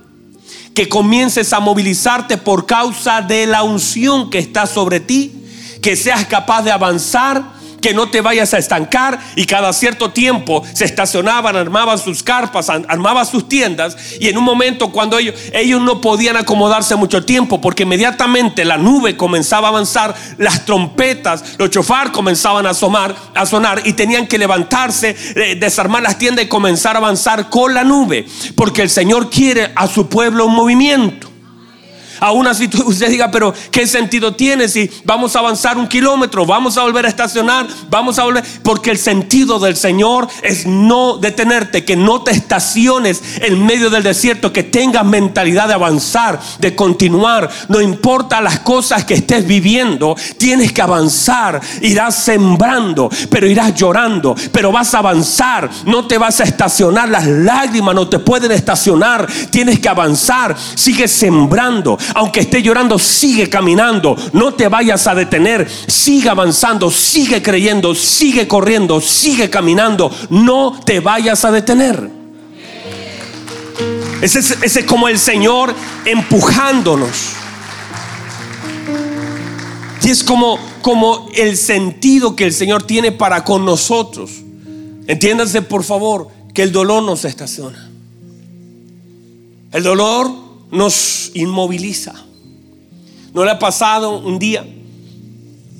[0.73, 5.33] que comiences a movilizarte por causa de la unción que está sobre ti,
[5.81, 7.43] que seas capaz de avanzar
[7.81, 12.69] que no te vayas a estancar y cada cierto tiempo se estacionaban, armaban sus carpas,
[12.69, 17.59] armaban sus tiendas y en un momento cuando ellos, ellos no podían acomodarse mucho tiempo
[17.59, 23.45] porque inmediatamente la nube comenzaba a avanzar, las trompetas, los chofar comenzaban a, asomar, a
[23.45, 27.83] sonar y tenían que levantarse, eh, desarmar las tiendas y comenzar a avanzar con la
[27.83, 31.30] nube porque el Señor quiere a su pueblo en movimiento.
[32.21, 36.77] Aún así usted diga, pero ¿qué sentido tiene si vamos a avanzar un kilómetro, vamos
[36.77, 38.43] a volver a estacionar, vamos a volver?
[38.61, 44.03] Porque el sentido del Señor es no detenerte, que no te estaciones en medio del
[44.03, 47.49] desierto, que tengas mentalidad de avanzar, de continuar.
[47.69, 51.59] No importa las cosas que estés viviendo, tienes que avanzar.
[51.81, 55.71] Irás sembrando, pero irás llorando, pero vas a avanzar.
[55.87, 59.27] No te vas a estacionar, las lágrimas no te pueden estacionar.
[59.49, 64.15] Tienes que avanzar, sigue sembrando aunque esté llorando, sigue caminando.
[64.33, 65.69] No te vayas a detener.
[65.87, 70.11] Sigue avanzando, sigue creyendo, sigue corriendo, sigue caminando.
[70.29, 72.09] No te vayas a detener.
[74.21, 75.73] Ese es, como el Señor
[76.05, 77.09] empujándonos.
[80.03, 84.31] Y es como, como el sentido que el Señor tiene para con nosotros.
[85.07, 87.89] Entiéndanse, por favor, que el dolor nos estaciona.
[89.71, 90.31] El dolor
[90.71, 92.13] nos inmoviliza.
[93.33, 94.65] ¿No le ha pasado un día?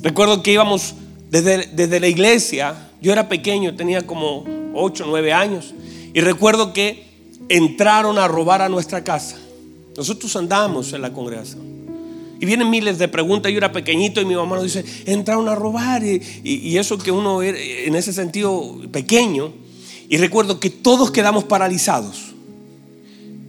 [0.02, 0.94] Recuerdo que íbamos
[1.30, 5.74] desde, desde la iglesia, yo era pequeño, tenía como 8, 9 años,
[6.14, 7.06] y recuerdo que
[7.50, 9.38] entraron a robar a nuestra casa.
[9.98, 11.72] Nosotros andamos en la congregación.
[12.40, 13.52] Y vienen miles de preguntas.
[13.52, 16.04] Yo era pequeñito y mi mamá nos dice, entraron a robar.
[16.04, 19.54] Y, y, eso que uno en ese sentido pequeño.
[20.10, 22.31] Y recuerdo que todos quedamos paralizados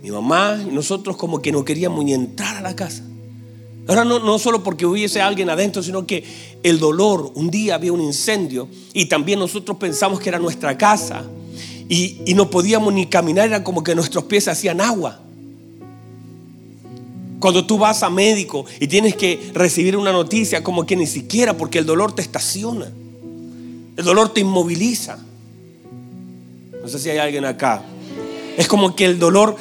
[0.03, 3.05] mi mamá y nosotros como que no queríamos ni entrar a la casa.
[3.87, 6.25] Ahora no, no solo porque hubiese alguien adentro, sino que
[6.63, 11.25] el dolor, un día había un incendio y también nosotros pensamos que era nuestra casa
[11.89, 15.21] y, y no podíamos ni caminar, era como que nuestros pies hacían agua.
[17.39, 21.57] Cuando tú vas a médico y tienes que recibir una noticia, como que ni siquiera,
[21.57, 22.87] porque el dolor te estaciona,
[23.97, 25.19] el dolor te inmoviliza.
[26.81, 27.83] No sé si hay alguien acá.
[28.57, 29.57] Es como que el dolor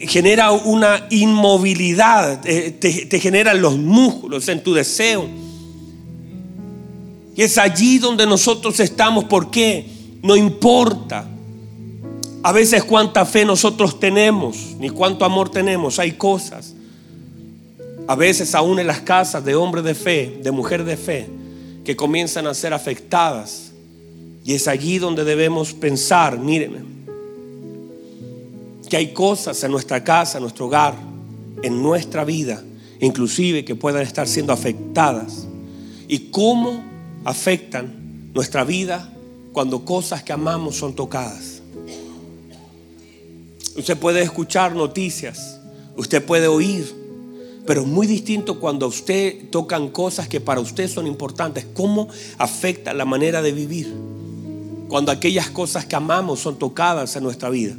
[0.00, 5.28] genera una inmovilidad, eh, te, generan los músculos en tu deseo.
[7.34, 9.24] Y es allí donde nosotros estamos.
[9.24, 9.86] ¿Por qué?
[10.22, 11.28] No importa
[12.42, 15.98] a veces cuánta fe nosotros tenemos, ni cuánto amor tenemos.
[15.98, 16.74] Hay cosas.
[18.08, 21.28] A veces aún en las casas de hombres de fe, de mujeres de fe,
[21.84, 23.72] que comienzan a ser afectadas.
[24.44, 26.95] Y es allí donde debemos pensar, mírenme,
[28.88, 30.94] que hay cosas en nuestra casa, en nuestro hogar,
[31.62, 32.62] en nuestra vida,
[33.00, 35.46] inclusive que puedan estar siendo afectadas.
[36.08, 36.84] Y cómo
[37.24, 39.12] afectan nuestra vida
[39.52, 41.62] cuando cosas que amamos son tocadas.
[43.76, 45.60] Usted puede escuchar noticias,
[45.96, 46.94] usted puede oír,
[47.66, 51.66] pero es muy distinto cuando a usted tocan cosas que para usted son importantes.
[51.74, 53.92] ¿Cómo afecta la manera de vivir?
[54.88, 57.74] Cuando aquellas cosas que amamos son tocadas en nuestra vida.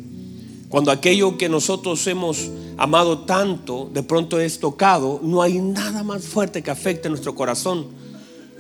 [0.69, 6.25] Cuando aquello que nosotros hemos amado tanto de pronto es tocado, no hay nada más
[6.25, 7.87] fuerte que afecte nuestro corazón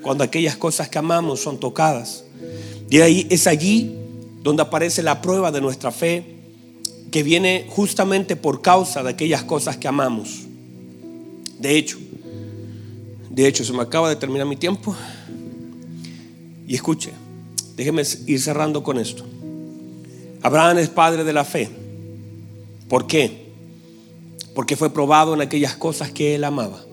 [0.01, 2.23] cuando aquellas cosas que amamos son tocadas.
[2.89, 3.95] Y ahí es allí
[4.41, 6.37] donde aparece la prueba de nuestra fe
[7.11, 10.43] que viene justamente por causa de aquellas cosas que amamos.
[11.59, 11.97] De hecho,
[13.37, 14.95] de hecho, se me acaba de terminar mi tiempo.
[16.67, 17.11] Y escuche,
[17.75, 19.23] déjeme ir cerrando con esto.
[20.41, 21.69] Abraham es padre de la fe.
[22.89, 23.47] ¿Por qué?
[24.55, 26.83] Porque fue probado en aquellas cosas que él amaba.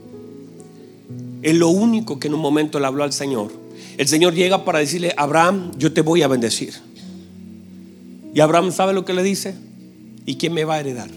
[1.42, 3.52] Es lo único que en un momento le habló al Señor.
[3.96, 6.74] El Señor llega para decirle, Abraham, yo te voy a bendecir.
[8.34, 9.54] Y Abraham sabe lo que le dice.
[10.26, 11.10] ¿Y quién me va a heredar?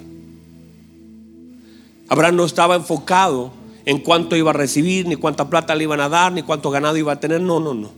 [2.09, 3.51] Abraham no estaba enfocado
[3.85, 6.97] en cuánto iba a recibir, ni cuánta plata le iban a dar, ni cuánto ganado
[6.97, 7.41] iba a tener.
[7.41, 7.89] No, no, no.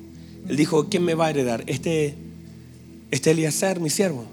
[0.47, 1.63] Él dijo, ¿quién me va a heredar?
[1.67, 2.15] Este,
[3.11, 4.25] este Eliezer, mi siervo.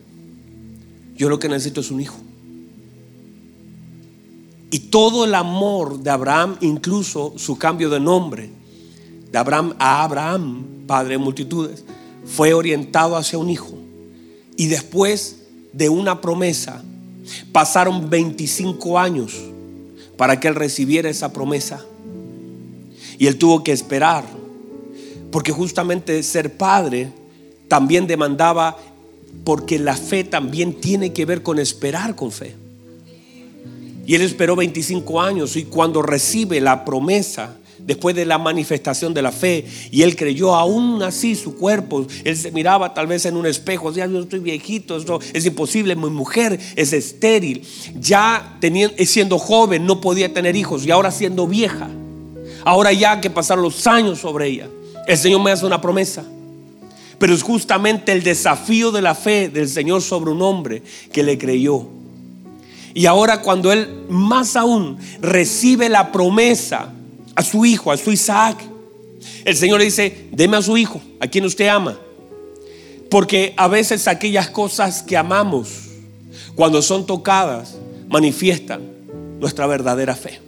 [1.16, 2.16] Yo lo que necesito es un hijo.
[4.76, 8.50] Y todo el amor de Abraham, incluso su cambio de nombre,
[9.32, 11.82] de Abraham a Abraham, padre de multitudes,
[12.26, 13.72] fue orientado hacia un hijo.
[14.54, 16.84] Y después de una promesa,
[17.52, 19.32] pasaron 25 años
[20.18, 21.82] para que él recibiera esa promesa.
[23.16, 24.24] Y él tuvo que esperar,
[25.32, 27.14] porque justamente ser padre
[27.66, 28.76] también demandaba,
[29.42, 32.65] porque la fe también tiene que ver con esperar con fe.
[34.06, 39.22] Y él esperó 25 años y cuando recibe la promesa, después de la manifestación de
[39.22, 39.64] la fe.
[39.90, 42.06] Y él creyó aún así su cuerpo.
[42.24, 43.92] Él se miraba tal vez en un espejo.
[43.92, 45.96] Ya yo estoy viejito, esto es imposible.
[45.96, 47.62] Mi mujer es estéril.
[47.98, 50.84] Ya teniendo, siendo joven no podía tener hijos.
[50.84, 51.88] Y ahora siendo vieja.
[52.64, 54.68] Ahora ya que pasaron los años sobre ella.
[55.06, 56.24] El Señor me hace una promesa.
[57.18, 61.38] Pero es justamente el desafío de la fe del Señor sobre un hombre que le
[61.38, 61.95] creyó.
[62.96, 66.94] Y ahora cuando él más aún recibe la promesa
[67.34, 68.56] a su hijo, a su Isaac.
[69.44, 71.98] El Señor le dice, deme a su hijo, a quien usted ama.
[73.10, 75.68] Porque a veces aquellas cosas que amamos,
[76.54, 77.76] cuando son tocadas,
[78.08, 78.80] manifiestan
[79.40, 80.40] nuestra verdadera fe.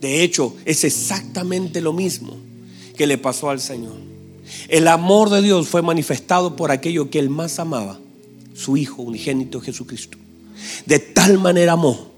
[0.00, 2.34] De hecho, es exactamente lo mismo
[2.96, 3.96] que le pasó al Señor.
[4.68, 7.98] El amor de Dios fue manifestado por aquello que él más amaba,
[8.54, 10.16] su Hijo unigénito Jesucristo.
[10.86, 12.12] De tal manera amó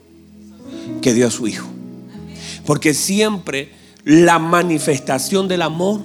[1.00, 1.68] que dio a su Hijo.
[2.64, 3.70] Porque siempre
[4.04, 6.00] la manifestación del amor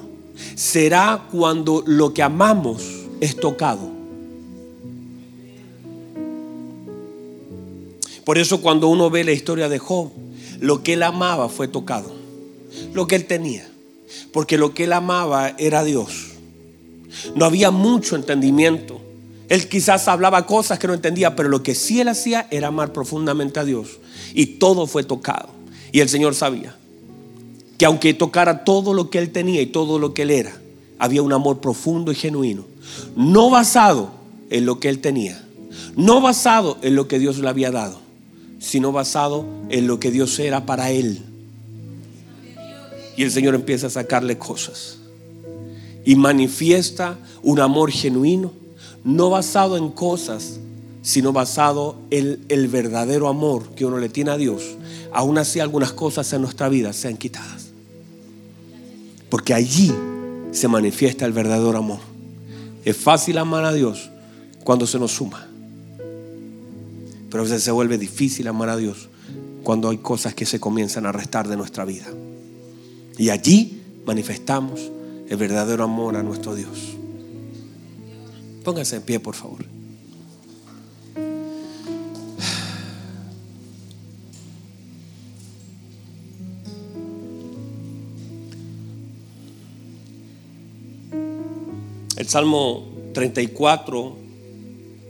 [0.55, 2.83] será cuando lo que amamos
[3.19, 3.91] es tocado.
[8.25, 10.11] Por eso cuando uno ve la historia de Job,
[10.59, 12.13] lo que él amaba fue tocado.
[12.93, 13.69] Lo que él tenía.
[14.31, 16.31] Porque lo que él amaba era Dios.
[17.35, 19.01] No había mucho entendimiento.
[19.49, 22.93] Él quizás hablaba cosas que no entendía, pero lo que sí él hacía era amar
[22.93, 23.99] profundamente a Dios.
[24.33, 25.49] Y todo fue tocado.
[25.91, 26.75] Y el Señor sabía
[27.77, 30.53] que aunque tocara todo lo que él tenía y todo lo que él era,
[30.99, 32.65] había un amor profundo y genuino.
[33.15, 34.11] No basado
[34.49, 35.43] en lo que él tenía,
[35.95, 37.99] no basado en lo que Dios le había dado,
[38.59, 41.21] sino basado en lo que Dios era para él.
[43.17, 44.97] Y el Señor empieza a sacarle cosas
[46.05, 48.51] y manifiesta un amor genuino,
[49.03, 50.59] no basado en cosas,
[51.01, 54.77] sino basado en el verdadero amor que uno le tiene a Dios
[55.13, 57.67] aún así algunas cosas en nuestra vida sean quitadas.
[59.29, 59.93] Porque allí
[60.51, 61.99] se manifiesta el verdadero amor.
[62.83, 64.09] Es fácil amar a Dios
[64.63, 65.47] cuando se nos suma.
[67.29, 69.09] Pero a veces se vuelve difícil amar a Dios
[69.63, 72.05] cuando hay cosas que se comienzan a restar de nuestra vida.
[73.17, 74.91] Y allí manifestamos
[75.29, 76.92] el verdadero amor a nuestro Dios.
[78.63, 79.65] Póngase en pie, por favor.
[92.15, 94.15] El Salmo 34,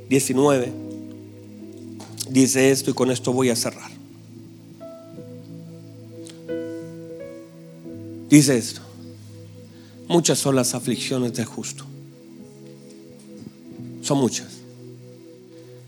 [0.09, 0.71] 19
[2.31, 3.91] dice esto y con esto voy a cerrar.
[8.29, 8.81] Dice esto.
[10.07, 11.85] Muchas son las aflicciones del justo.
[14.03, 14.47] Son muchas.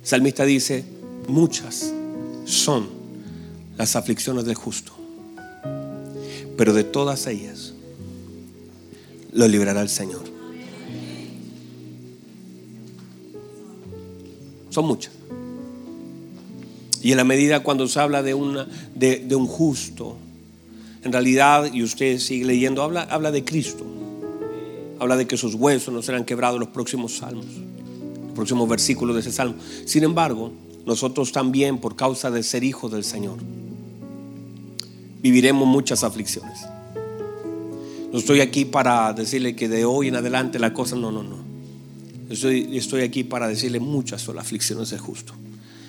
[0.01, 0.85] El salmista dice,
[1.27, 1.93] muchas
[2.45, 2.87] son
[3.77, 4.93] las aflicciones del justo.
[6.57, 7.73] Pero de todas ellas
[9.33, 10.23] lo librará el Señor.
[14.69, 15.13] Son muchas.
[17.01, 20.17] Y en la medida cuando se habla de, una, de, un justo,
[21.03, 23.85] en realidad, y usted sigue leyendo, habla, habla de Cristo.
[24.99, 27.45] Habla de que sus huesos no serán quebrados los próximos salmos,
[28.35, 29.55] los próximos versículos de ese salmo.
[29.85, 30.51] Sin embargo,
[30.85, 33.37] nosotros también, por causa de ser hijos del Señor,
[35.21, 36.59] viviremos muchas aflicciones.
[38.11, 41.37] No estoy aquí para decirle que de hoy en adelante la cosa, no, no, no.
[42.29, 45.33] Estoy, estoy aquí para decirle muchas son las aflicciones del justo.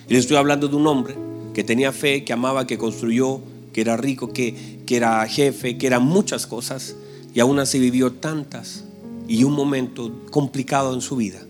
[0.09, 1.17] Y le estoy hablando de un hombre
[1.53, 3.41] que tenía fe, que amaba, que construyó,
[3.73, 6.95] que era rico, que, que era jefe, que eran muchas cosas,
[7.35, 8.85] y aún así vivió tantas
[9.29, 11.46] y un momento complicado en su vida,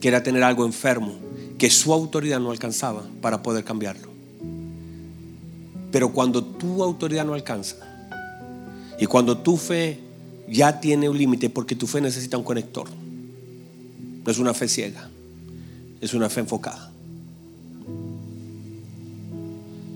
[0.00, 1.14] que era tener algo enfermo,
[1.58, 4.08] que su autoridad no alcanzaba para poder cambiarlo.
[5.90, 7.76] Pero cuando tu autoridad no alcanza
[8.98, 10.00] y cuando tu fe
[10.48, 12.88] ya tiene un límite, porque tu fe necesita un conector,
[14.24, 15.08] no es una fe ciega,
[16.00, 16.92] es una fe enfocada.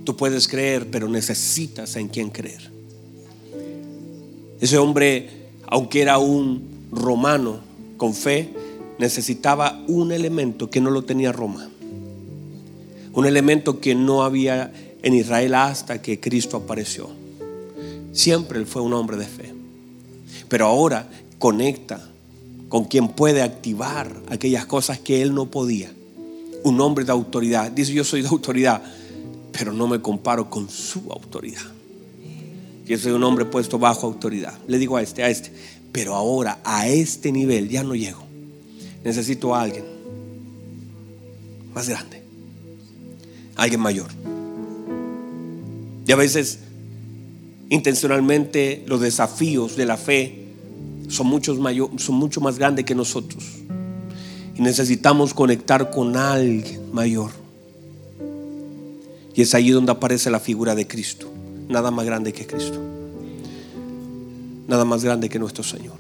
[0.04, 2.70] Tú puedes creer, pero necesitas en quién creer.
[4.60, 5.28] Ese hombre,
[5.66, 7.60] aunque era un romano
[7.96, 8.52] con fe,
[9.00, 11.68] necesitaba un elemento que no lo tenía Roma.
[13.14, 14.72] Un elemento que no había
[15.02, 17.08] en Israel hasta que Cristo apareció.
[18.12, 19.54] Siempre él fue un hombre de fe.
[20.48, 22.08] Pero ahora conecta
[22.68, 25.90] con quien puede activar aquellas cosas que él no podía.
[26.62, 27.72] Un hombre de autoridad.
[27.72, 28.82] Dice, yo soy de autoridad,
[29.50, 31.72] pero no me comparo con su autoridad.
[32.84, 34.58] Yo soy un hombre puesto bajo autoridad.
[34.68, 35.50] Le digo a este, a este.
[35.90, 38.29] Pero ahora a este nivel ya no llego.
[39.04, 39.84] Necesito a alguien
[41.74, 42.22] más grande.
[43.56, 44.08] Alguien mayor.
[46.06, 46.60] Y a veces
[47.68, 50.48] intencionalmente los desafíos de la fe
[51.08, 53.44] son, muchos mayor, son mucho más grandes que nosotros.
[54.56, 57.30] Y necesitamos conectar con alguien mayor.
[59.34, 61.30] Y es allí donde aparece la figura de Cristo.
[61.68, 62.80] Nada más grande que Cristo
[64.70, 65.96] nada más grande que nuestro Señor.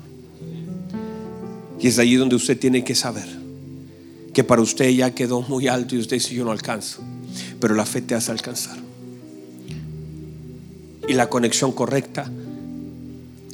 [1.80, 3.26] Y es allí donde usted tiene que saber
[4.34, 7.02] que para usted ya quedó muy alto y usted dice yo no alcanzo,
[7.58, 8.78] pero la fe te hace alcanzar.
[11.08, 12.30] Y la conexión correcta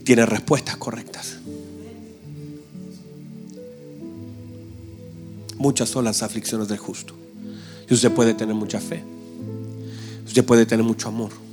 [0.04, 1.38] tiene respuestas correctas.
[5.58, 7.14] Muchas son las aflicciones del justo.
[7.88, 9.02] Y usted puede tener mucha fe.
[10.26, 11.45] Usted puede tener mucho amor.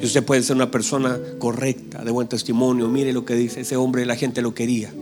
[0.00, 2.88] Y usted puede ser una persona correcta, de buen testimonio.
[2.88, 4.92] Mire lo que dice ese hombre, la gente lo quería.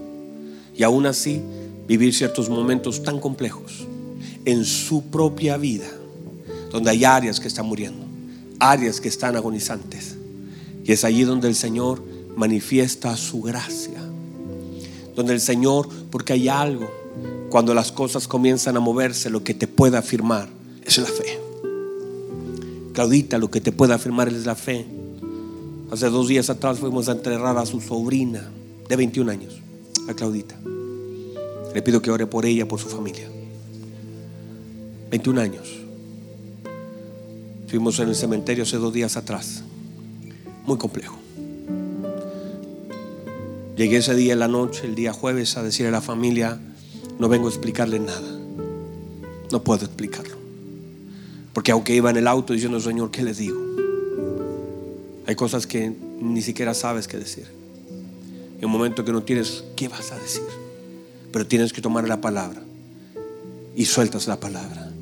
[0.76, 1.40] Y aún así,
[1.86, 3.86] vivir ciertos momentos tan complejos
[4.44, 5.86] en su propia vida,
[6.70, 8.04] donde hay áreas que están muriendo,
[8.58, 10.16] áreas que están agonizantes.
[10.84, 12.02] Y es allí donde el Señor
[12.36, 14.00] manifiesta su gracia.
[15.14, 16.90] Donde el Señor, porque hay algo,
[17.50, 20.48] cuando las cosas comienzan a moverse, lo que te puede afirmar
[20.84, 21.47] es la fe.
[22.98, 24.84] Claudita, lo que te puede afirmar es la fe.
[25.92, 28.50] Hace dos días atrás fuimos a enterrar a su sobrina
[28.88, 29.60] de 21 años,
[30.08, 30.58] a Claudita.
[31.72, 33.28] Le pido que ore por ella, por su familia.
[35.12, 35.78] 21 años.
[37.68, 39.62] Fuimos en el cementerio hace dos días atrás.
[40.66, 41.16] Muy complejo.
[43.76, 46.58] Llegué ese día en la noche, el día jueves, a decirle a la familia,
[47.20, 48.40] no vengo a explicarle nada.
[49.52, 50.37] No puedo explicarlo.
[51.58, 53.60] Porque aunque iba en el auto diciendo, Señor, ¿qué les digo?
[55.26, 57.48] Hay cosas que ni siquiera sabes qué decir.
[58.60, 60.44] En un momento que no tienes, ¿qué vas a decir?
[61.32, 62.62] Pero tienes que tomar la palabra.
[63.74, 64.92] Y sueltas la palabra.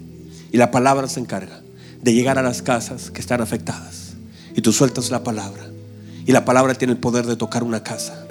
[0.51, 1.61] Y la palabra se encarga
[2.01, 4.15] de llegar a las casas que están afectadas.
[4.55, 5.67] Y tú sueltas la palabra.
[6.25, 8.27] Y la palabra tiene el poder de tocar una casa.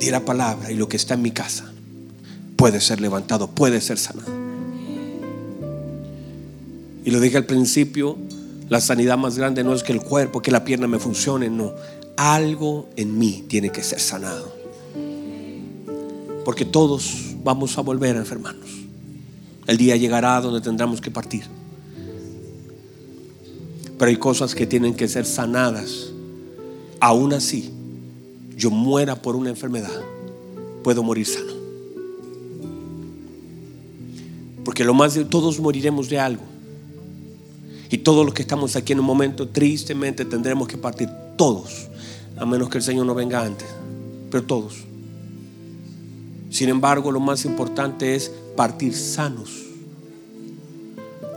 [0.00, 1.72] Y la palabra y lo que está en mi casa
[2.54, 4.43] puede ser levantado, puede ser sanado.
[7.04, 8.16] Y lo dije al principio,
[8.68, 11.72] la sanidad más grande no es que el cuerpo, que la pierna me funcione, no.
[12.16, 14.54] Algo en mí tiene que ser sanado.
[16.44, 18.70] Porque todos vamos a volver a enfermarnos.
[19.66, 21.44] El día llegará donde tendremos que partir.
[23.98, 26.10] Pero hay cosas que tienen que ser sanadas.
[27.00, 27.70] Aún así,
[28.56, 30.02] yo muera por una enfermedad,
[30.82, 31.52] puedo morir sano.
[34.64, 36.53] Porque lo más de todos moriremos de algo.
[37.94, 41.08] Y todos los que estamos aquí en un momento, tristemente tendremos que partir.
[41.36, 41.86] Todos.
[42.36, 43.68] A menos que el Señor no venga antes.
[44.32, 44.78] Pero todos.
[46.50, 49.62] Sin embargo, lo más importante es partir sanos.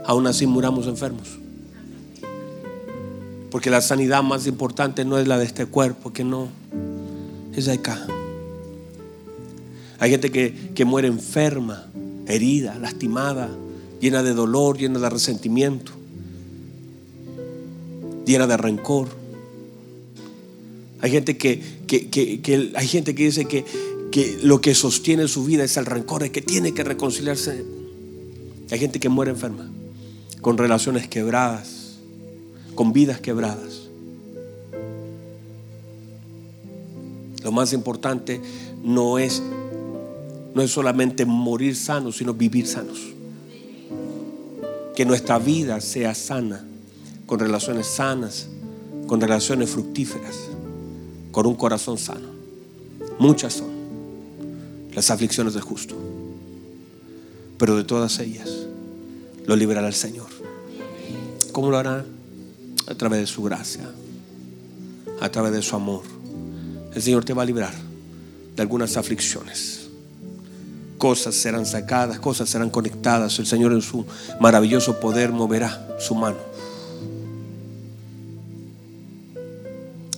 [0.03, 1.38] Aún así muramos enfermos.
[3.51, 6.47] Porque la sanidad más importante no es la de este cuerpo, que no.
[7.55, 8.03] Es acá.
[9.99, 11.86] Hay gente que, que muere enferma,
[12.26, 13.47] herida, lastimada,
[14.01, 15.91] llena de dolor, llena de resentimiento
[18.28, 19.08] llena de rencor.
[21.00, 21.64] Hay gente que,
[22.76, 23.66] hay gente que dice que,
[24.12, 27.64] que lo que sostiene su vida es el rencor, es que tiene que reconciliarse.
[28.70, 29.72] Hay gente que muere enferma,
[30.42, 31.98] con relaciones quebradas,
[32.76, 33.88] con vidas quebradas.
[37.44, 38.42] Lo más importante
[38.84, 39.42] no es,
[40.54, 43.00] no es solamente morir sanos, sino vivir sanos.
[44.96, 46.66] Que nuestra vida sea sana,
[47.28, 48.48] con relaciones sanas,
[49.06, 50.36] con relaciones fructíferas,
[51.32, 52.30] con un corazón sano.
[53.20, 53.70] Muchas son
[54.94, 55.96] las aflicciones del justo,
[57.60, 58.50] pero de todas ellas
[59.46, 60.28] lo liberará el Señor.
[61.52, 62.06] ¿Cómo lo hará?
[62.88, 63.88] A través de su gracia,
[65.20, 66.04] a través de su amor.
[66.96, 67.74] El Señor te va a librar
[68.56, 69.90] de algunas aflicciones.
[70.98, 73.38] Cosas serán sacadas, cosas serán conectadas.
[73.38, 74.06] El Señor en su
[74.40, 76.47] maravilloso poder moverá su mano.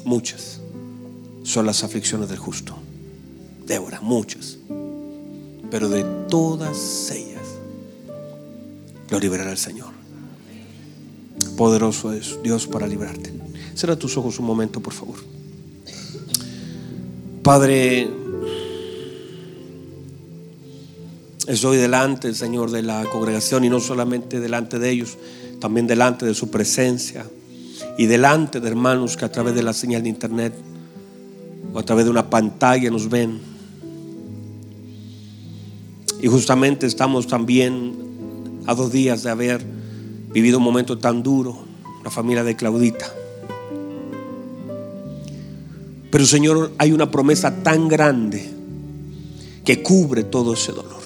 [0.10, 0.60] Muchas
[1.43, 2.76] son las aflicciones del justo.
[3.68, 4.57] Débora, muchas.
[5.70, 7.43] Pero de todas ellas
[9.12, 9.91] lo liberará el Señor.
[11.55, 13.32] Poderoso es Dios para librarte.
[13.76, 15.18] Cierra tus ojos un momento, por favor.
[17.43, 18.10] Padre,
[21.45, 25.20] estoy delante, Señor, de la congregación y no solamente delante de ellos,
[25.60, 27.28] también delante de su presencia
[27.99, 30.53] y delante de hermanos que a través de la señal de internet
[31.73, 33.41] o a través de una pantalla nos ven.
[36.21, 39.61] Y justamente estamos también a dos días de haber
[40.31, 41.59] vivido un momento tan duro,
[42.01, 43.05] la familia de Claudita.
[46.09, 48.49] Pero Señor, hay una promesa tan grande
[49.65, 51.01] que cubre todo ese dolor.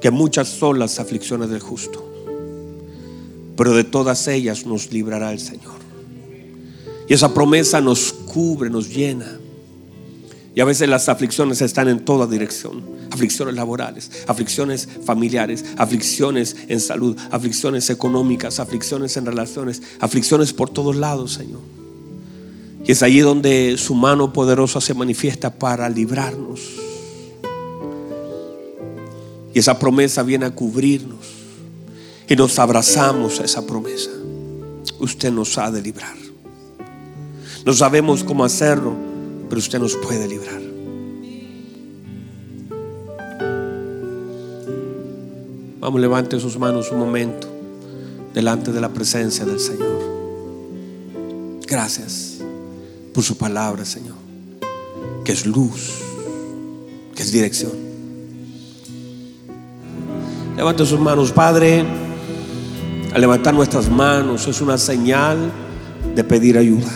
[0.00, 2.11] Que muchas son las aflicciones del justo,
[3.56, 5.82] pero de todas ellas nos librará el Señor.
[7.08, 9.38] Y esa promesa nos cubre, nos llena.
[10.54, 12.82] Y a veces las aflicciones están en toda dirección.
[13.10, 20.96] Aflicciones laborales, aflicciones familiares, aflicciones en salud, aflicciones económicas, aflicciones en relaciones, aflicciones por todos
[20.96, 21.60] lados, Señor.
[22.84, 26.60] Y es allí donde su mano poderosa se manifiesta para librarnos.
[29.54, 31.31] Y esa promesa viene a cubrirnos.
[32.28, 34.10] Y nos abrazamos a esa promesa.
[35.00, 36.16] Usted nos ha de librar.
[37.64, 38.94] No sabemos cómo hacerlo,
[39.48, 40.60] pero usted nos puede librar.
[45.80, 47.48] Vamos, levante sus manos un momento
[48.32, 49.98] delante de la presencia del Señor.
[51.66, 52.38] Gracias
[53.12, 54.14] por su palabra, Señor,
[55.24, 55.98] que es luz,
[57.14, 57.72] que es dirección.
[60.56, 61.84] Levante sus manos, Padre.
[63.14, 65.52] Al levantar nuestras manos es una señal
[66.14, 66.90] de pedir ayuda.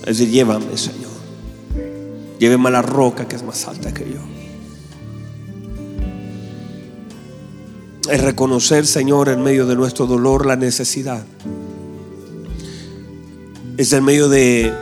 [0.00, 1.08] Es decir, llévame, Señor.
[2.38, 4.20] Lléveme a la roca que es más alta que yo.
[8.10, 11.24] Es reconocer, Señor, en medio de nuestro dolor la necesidad
[13.78, 14.74] es en medio de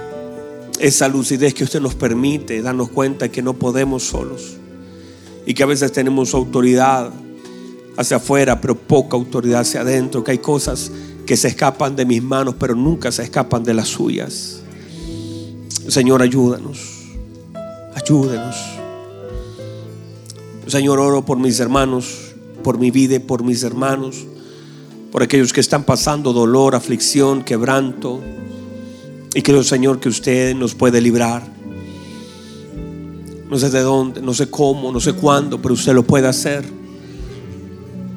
[0.81, 4.57] esa lucidez que usted nos permite darnos cuenta que no podemos solos
[5.45, 7.13] y que a veces tenemos autoridad
[7.97, 10.91] hacia afuera, pero poca autoridad hacia adentro, que hay cosas
[11.27, 14.61] que se escapan de mis manos, pero nunca se escapan de las suyas.
[15.89, 16.79] Señor, ayúdanos,
[17.95, 18.57] ayúdenos.
[20.67, 24.25] Señor, oro por mis hermanos, por mi vida y por mis hermanos,
[25.13, 28.21] por aquellos que están pasando dolor, aflicción, quebranto
[29.37, 31.47] y creo, Señor, que usted nos puede librar.
[33.51, 36.65] No sé de dónde, no sé cómo, no sé cuándo, pero usted lo puede hacer.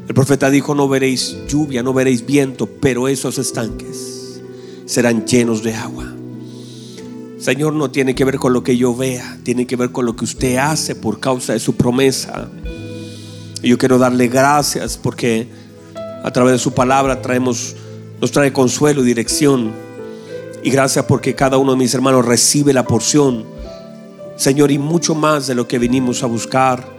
[0.10, 4.42] El profeta dijo, no veréis lluvia, no veréis viento, pero esos estanques
[4.88, 6.12] serán llenos de agua.
[7.38, 10.16] Señor, no tiene que ver con lo que yo vea, tiene que ver con lo
[10.16, 12.50] que usted hace por causa de su promesa.
[13.62, 15.48] Y yo quiero darle gracias porque
[16.24, 17.76] a través de su palabra traemos,
[18.20, 19.72] nos trae consuelo y dirección.
[20.64, 23.46] Y gracias porque cada uno de mis hermanos recibe la porción,
[24.38, 26.99] Señor, y mucho más de lo que vinimos a buscar.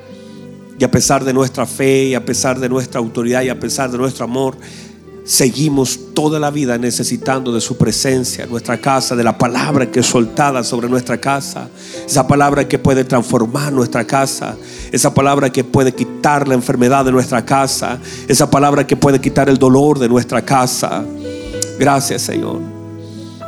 [0.81, 3.91] Y a pesar de nuestra fe, y a pesar de nuestra autoridad, y a pesar
[3.91, 4.57] de nuestro amor,
[5.25, 10.01] seguimos toda la vida necesitando de su presencia en nuestra casa, de la palabra que
[10.01, 11.69] es soltada sobre nuestra casa,
[12.07, 14.57] esa palabra que puede transformar nuestra casa,
[14.91, 19.51] esa palabra que puede quitar la enfermedad de nuestra casa, esa palabra que puede quitar
[19.51, 21.05] el dolor de nuestra casa.
[21.79, 22.59] Gracias, Señor.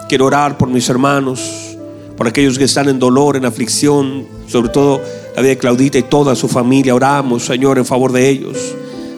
[0.07, 1.79] Quiero orar por mis hermanos,
[2.15, 5.01] por aquellos que están en dolor, en aflicción, sobre todo
[5.35, 6.95] la vida de Claudita y toda su familia.
[6.95, 8.75] Oramos, Señor, en favor de ellos.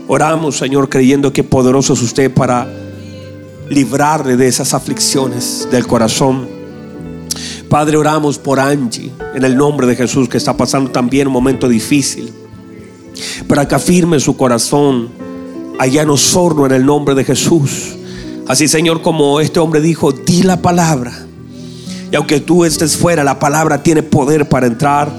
[0.06, 2.68] Oramos, Señor, creyendo que poderoso es usted para
[3.68, 6.46] librarle de esas aflicciones del corazón.
[7.68, 11.68] Padre, oramos por Angie, en el nombre de Jesús, que está pasando también un momento
[11.68, 12.32] difícil,
[13.48, 15.08] para que afirme su corazón
[15.78, 17.96] allá en Osorno, en el nombre de Jesús.
[18.46, 21.26] Así, Señor, como este hombre dijo, di la palabra.
[22.12, 25.10] Y aunque tú estés fuera, la palabra tiene poder para entrar.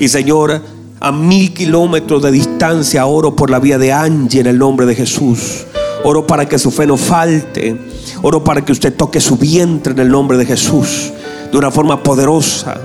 [0.00, 0.60] Y Señor,
[1.00, 4.94] a mil kilómetros de distancia oro por la vida de Angie en el nombre de
[4.94, 5.64] Jesús.
[6.04, 7.76] Oro para que su fe no falte.
[8.22, 11.12] Oro para que usted toque su vientre en el nombre de Jesús
[11.50, 12.80] de una forma poderosa.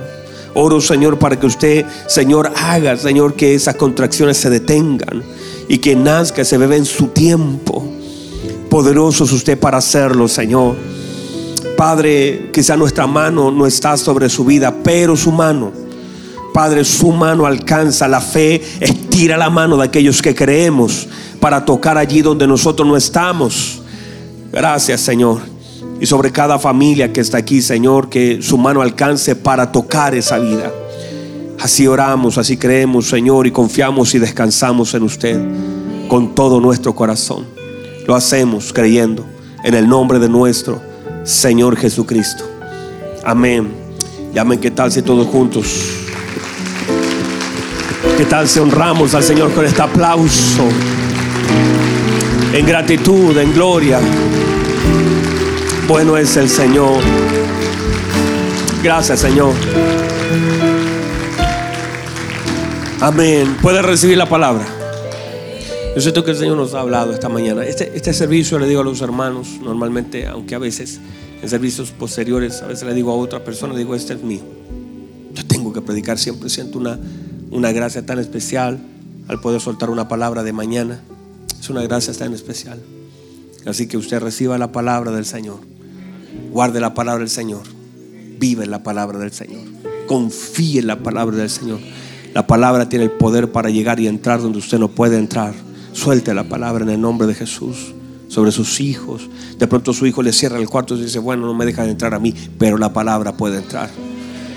[0.55, 5.23] Oro, Señor, para que usted, Señor, haga, Señor, que esas contracciones se detengan
[5.67, 7.83] y que nazca ese bebé en su tiempo.
[8.69, 10.75] Poderoso es usted para hacerlo, Señor.
[11.75, 15.71] Padre, quizá nuestra mano no está sobre su vida, pero su mano,
[16.53, 21.07] Padre, su mano alcanza la fe, estira la mano de aquellos que creemos
[21.39, 23.81] para tocar allí donde nosotros no estamos.
[24.51, 25.41] Gracias, Señor.
[25.99, 30.37] Y sobre cada familia que está aquí, Señor, que su mano alcance para tocar esa
[30.37, 30.71] vida.
[31.59, 35.41] Así oramos, así creemos, Señor, y confiamos y descansamos en usted
[36.07, 37.45] con todo nuestro corazón.
[38.05, 39.25] Lo hacemos creyendo
[39.63, 40.81] en el nombre de nuestro
[41.23, 42.43] Señor Jesucristo.
[43.23, 43.69] Amén.
[44.33, 46.02] Llamen, ¿qué tal si todos juntos?
[48.17, 50.67] ¿Qué tal si honramos al Señor con este aplauso?
[52.53, 53.99] En gratitud, en gloria.
[55.87, 57.01] Bueno es el Señor.
[58.83, 59.53] Gracias, Señor.
[63.01, 63.57] Amén.
[63.59, 64.63] Puede recibir la palabra.
[65.95, 67.65] Yo siento que el Señor nos ha hablado esta mañana.
[67.65, 70.99] Este, este servicio le digo a los hermanos, normalmente, aunque a veces
[71.41, 74.41] en servicios posteriores, a veces le digo a otra persona, digo, este es mío.
[75.33, 76.99] Yo tengo que predicar siempre, siento una,
[77.53, 78.79] una gracia tan especial
[79.27, 81.01] al poder soltar una palabra de mañana.
[81.59, 82.81] Es una gracia tan especial.
[83.65, 85.59] Así que usted reciba la palabra del Señor.
[86.51, 87.61] Guarde la palabra del Señor.
[88.39, 89.61] Vive la palabra del Señor.
[90.07, 91.79] Confíe en la palabra del Señor.
[92.33, 95.53] La palabra tiene el poder para llegar y entrar donde usted no puede entrar.
[95.93, 97.93] Suelte la palabra en el nombre de Jesús
[98.27, 99.29] sobre sus hijos.
[99.59, 101.91] De pronto su hijo le cierra el cuarto y dice, bueno, no me deja de
[101.91, 103.91] entrar a mí, pero la palabra puede entrar.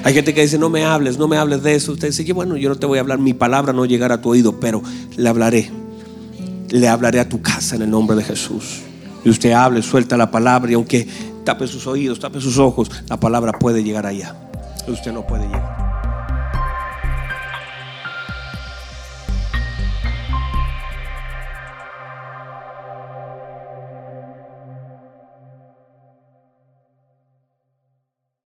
[0.06, 1.90] Hay gente que dice, no me hables, no me hables de eso.
[1.90, 4.28] Usted dice, bueno, yo no te voy a hablar, mi palabra no llegará a tu
[4.28, 4.80] oído, pero
[5.16, 5.68] le hablaré.
[6.68, 8.82] Le hablaré a tu casa en el nombre de Jesús.
[9.24, 11.08] Y usted hable, suelta la palabra y aunque
[11.42, 14.36] tape sus oídos, tape sus ojos, la palabra puede llegar allá.
[14.86, 15.75] Usted no puede llegar.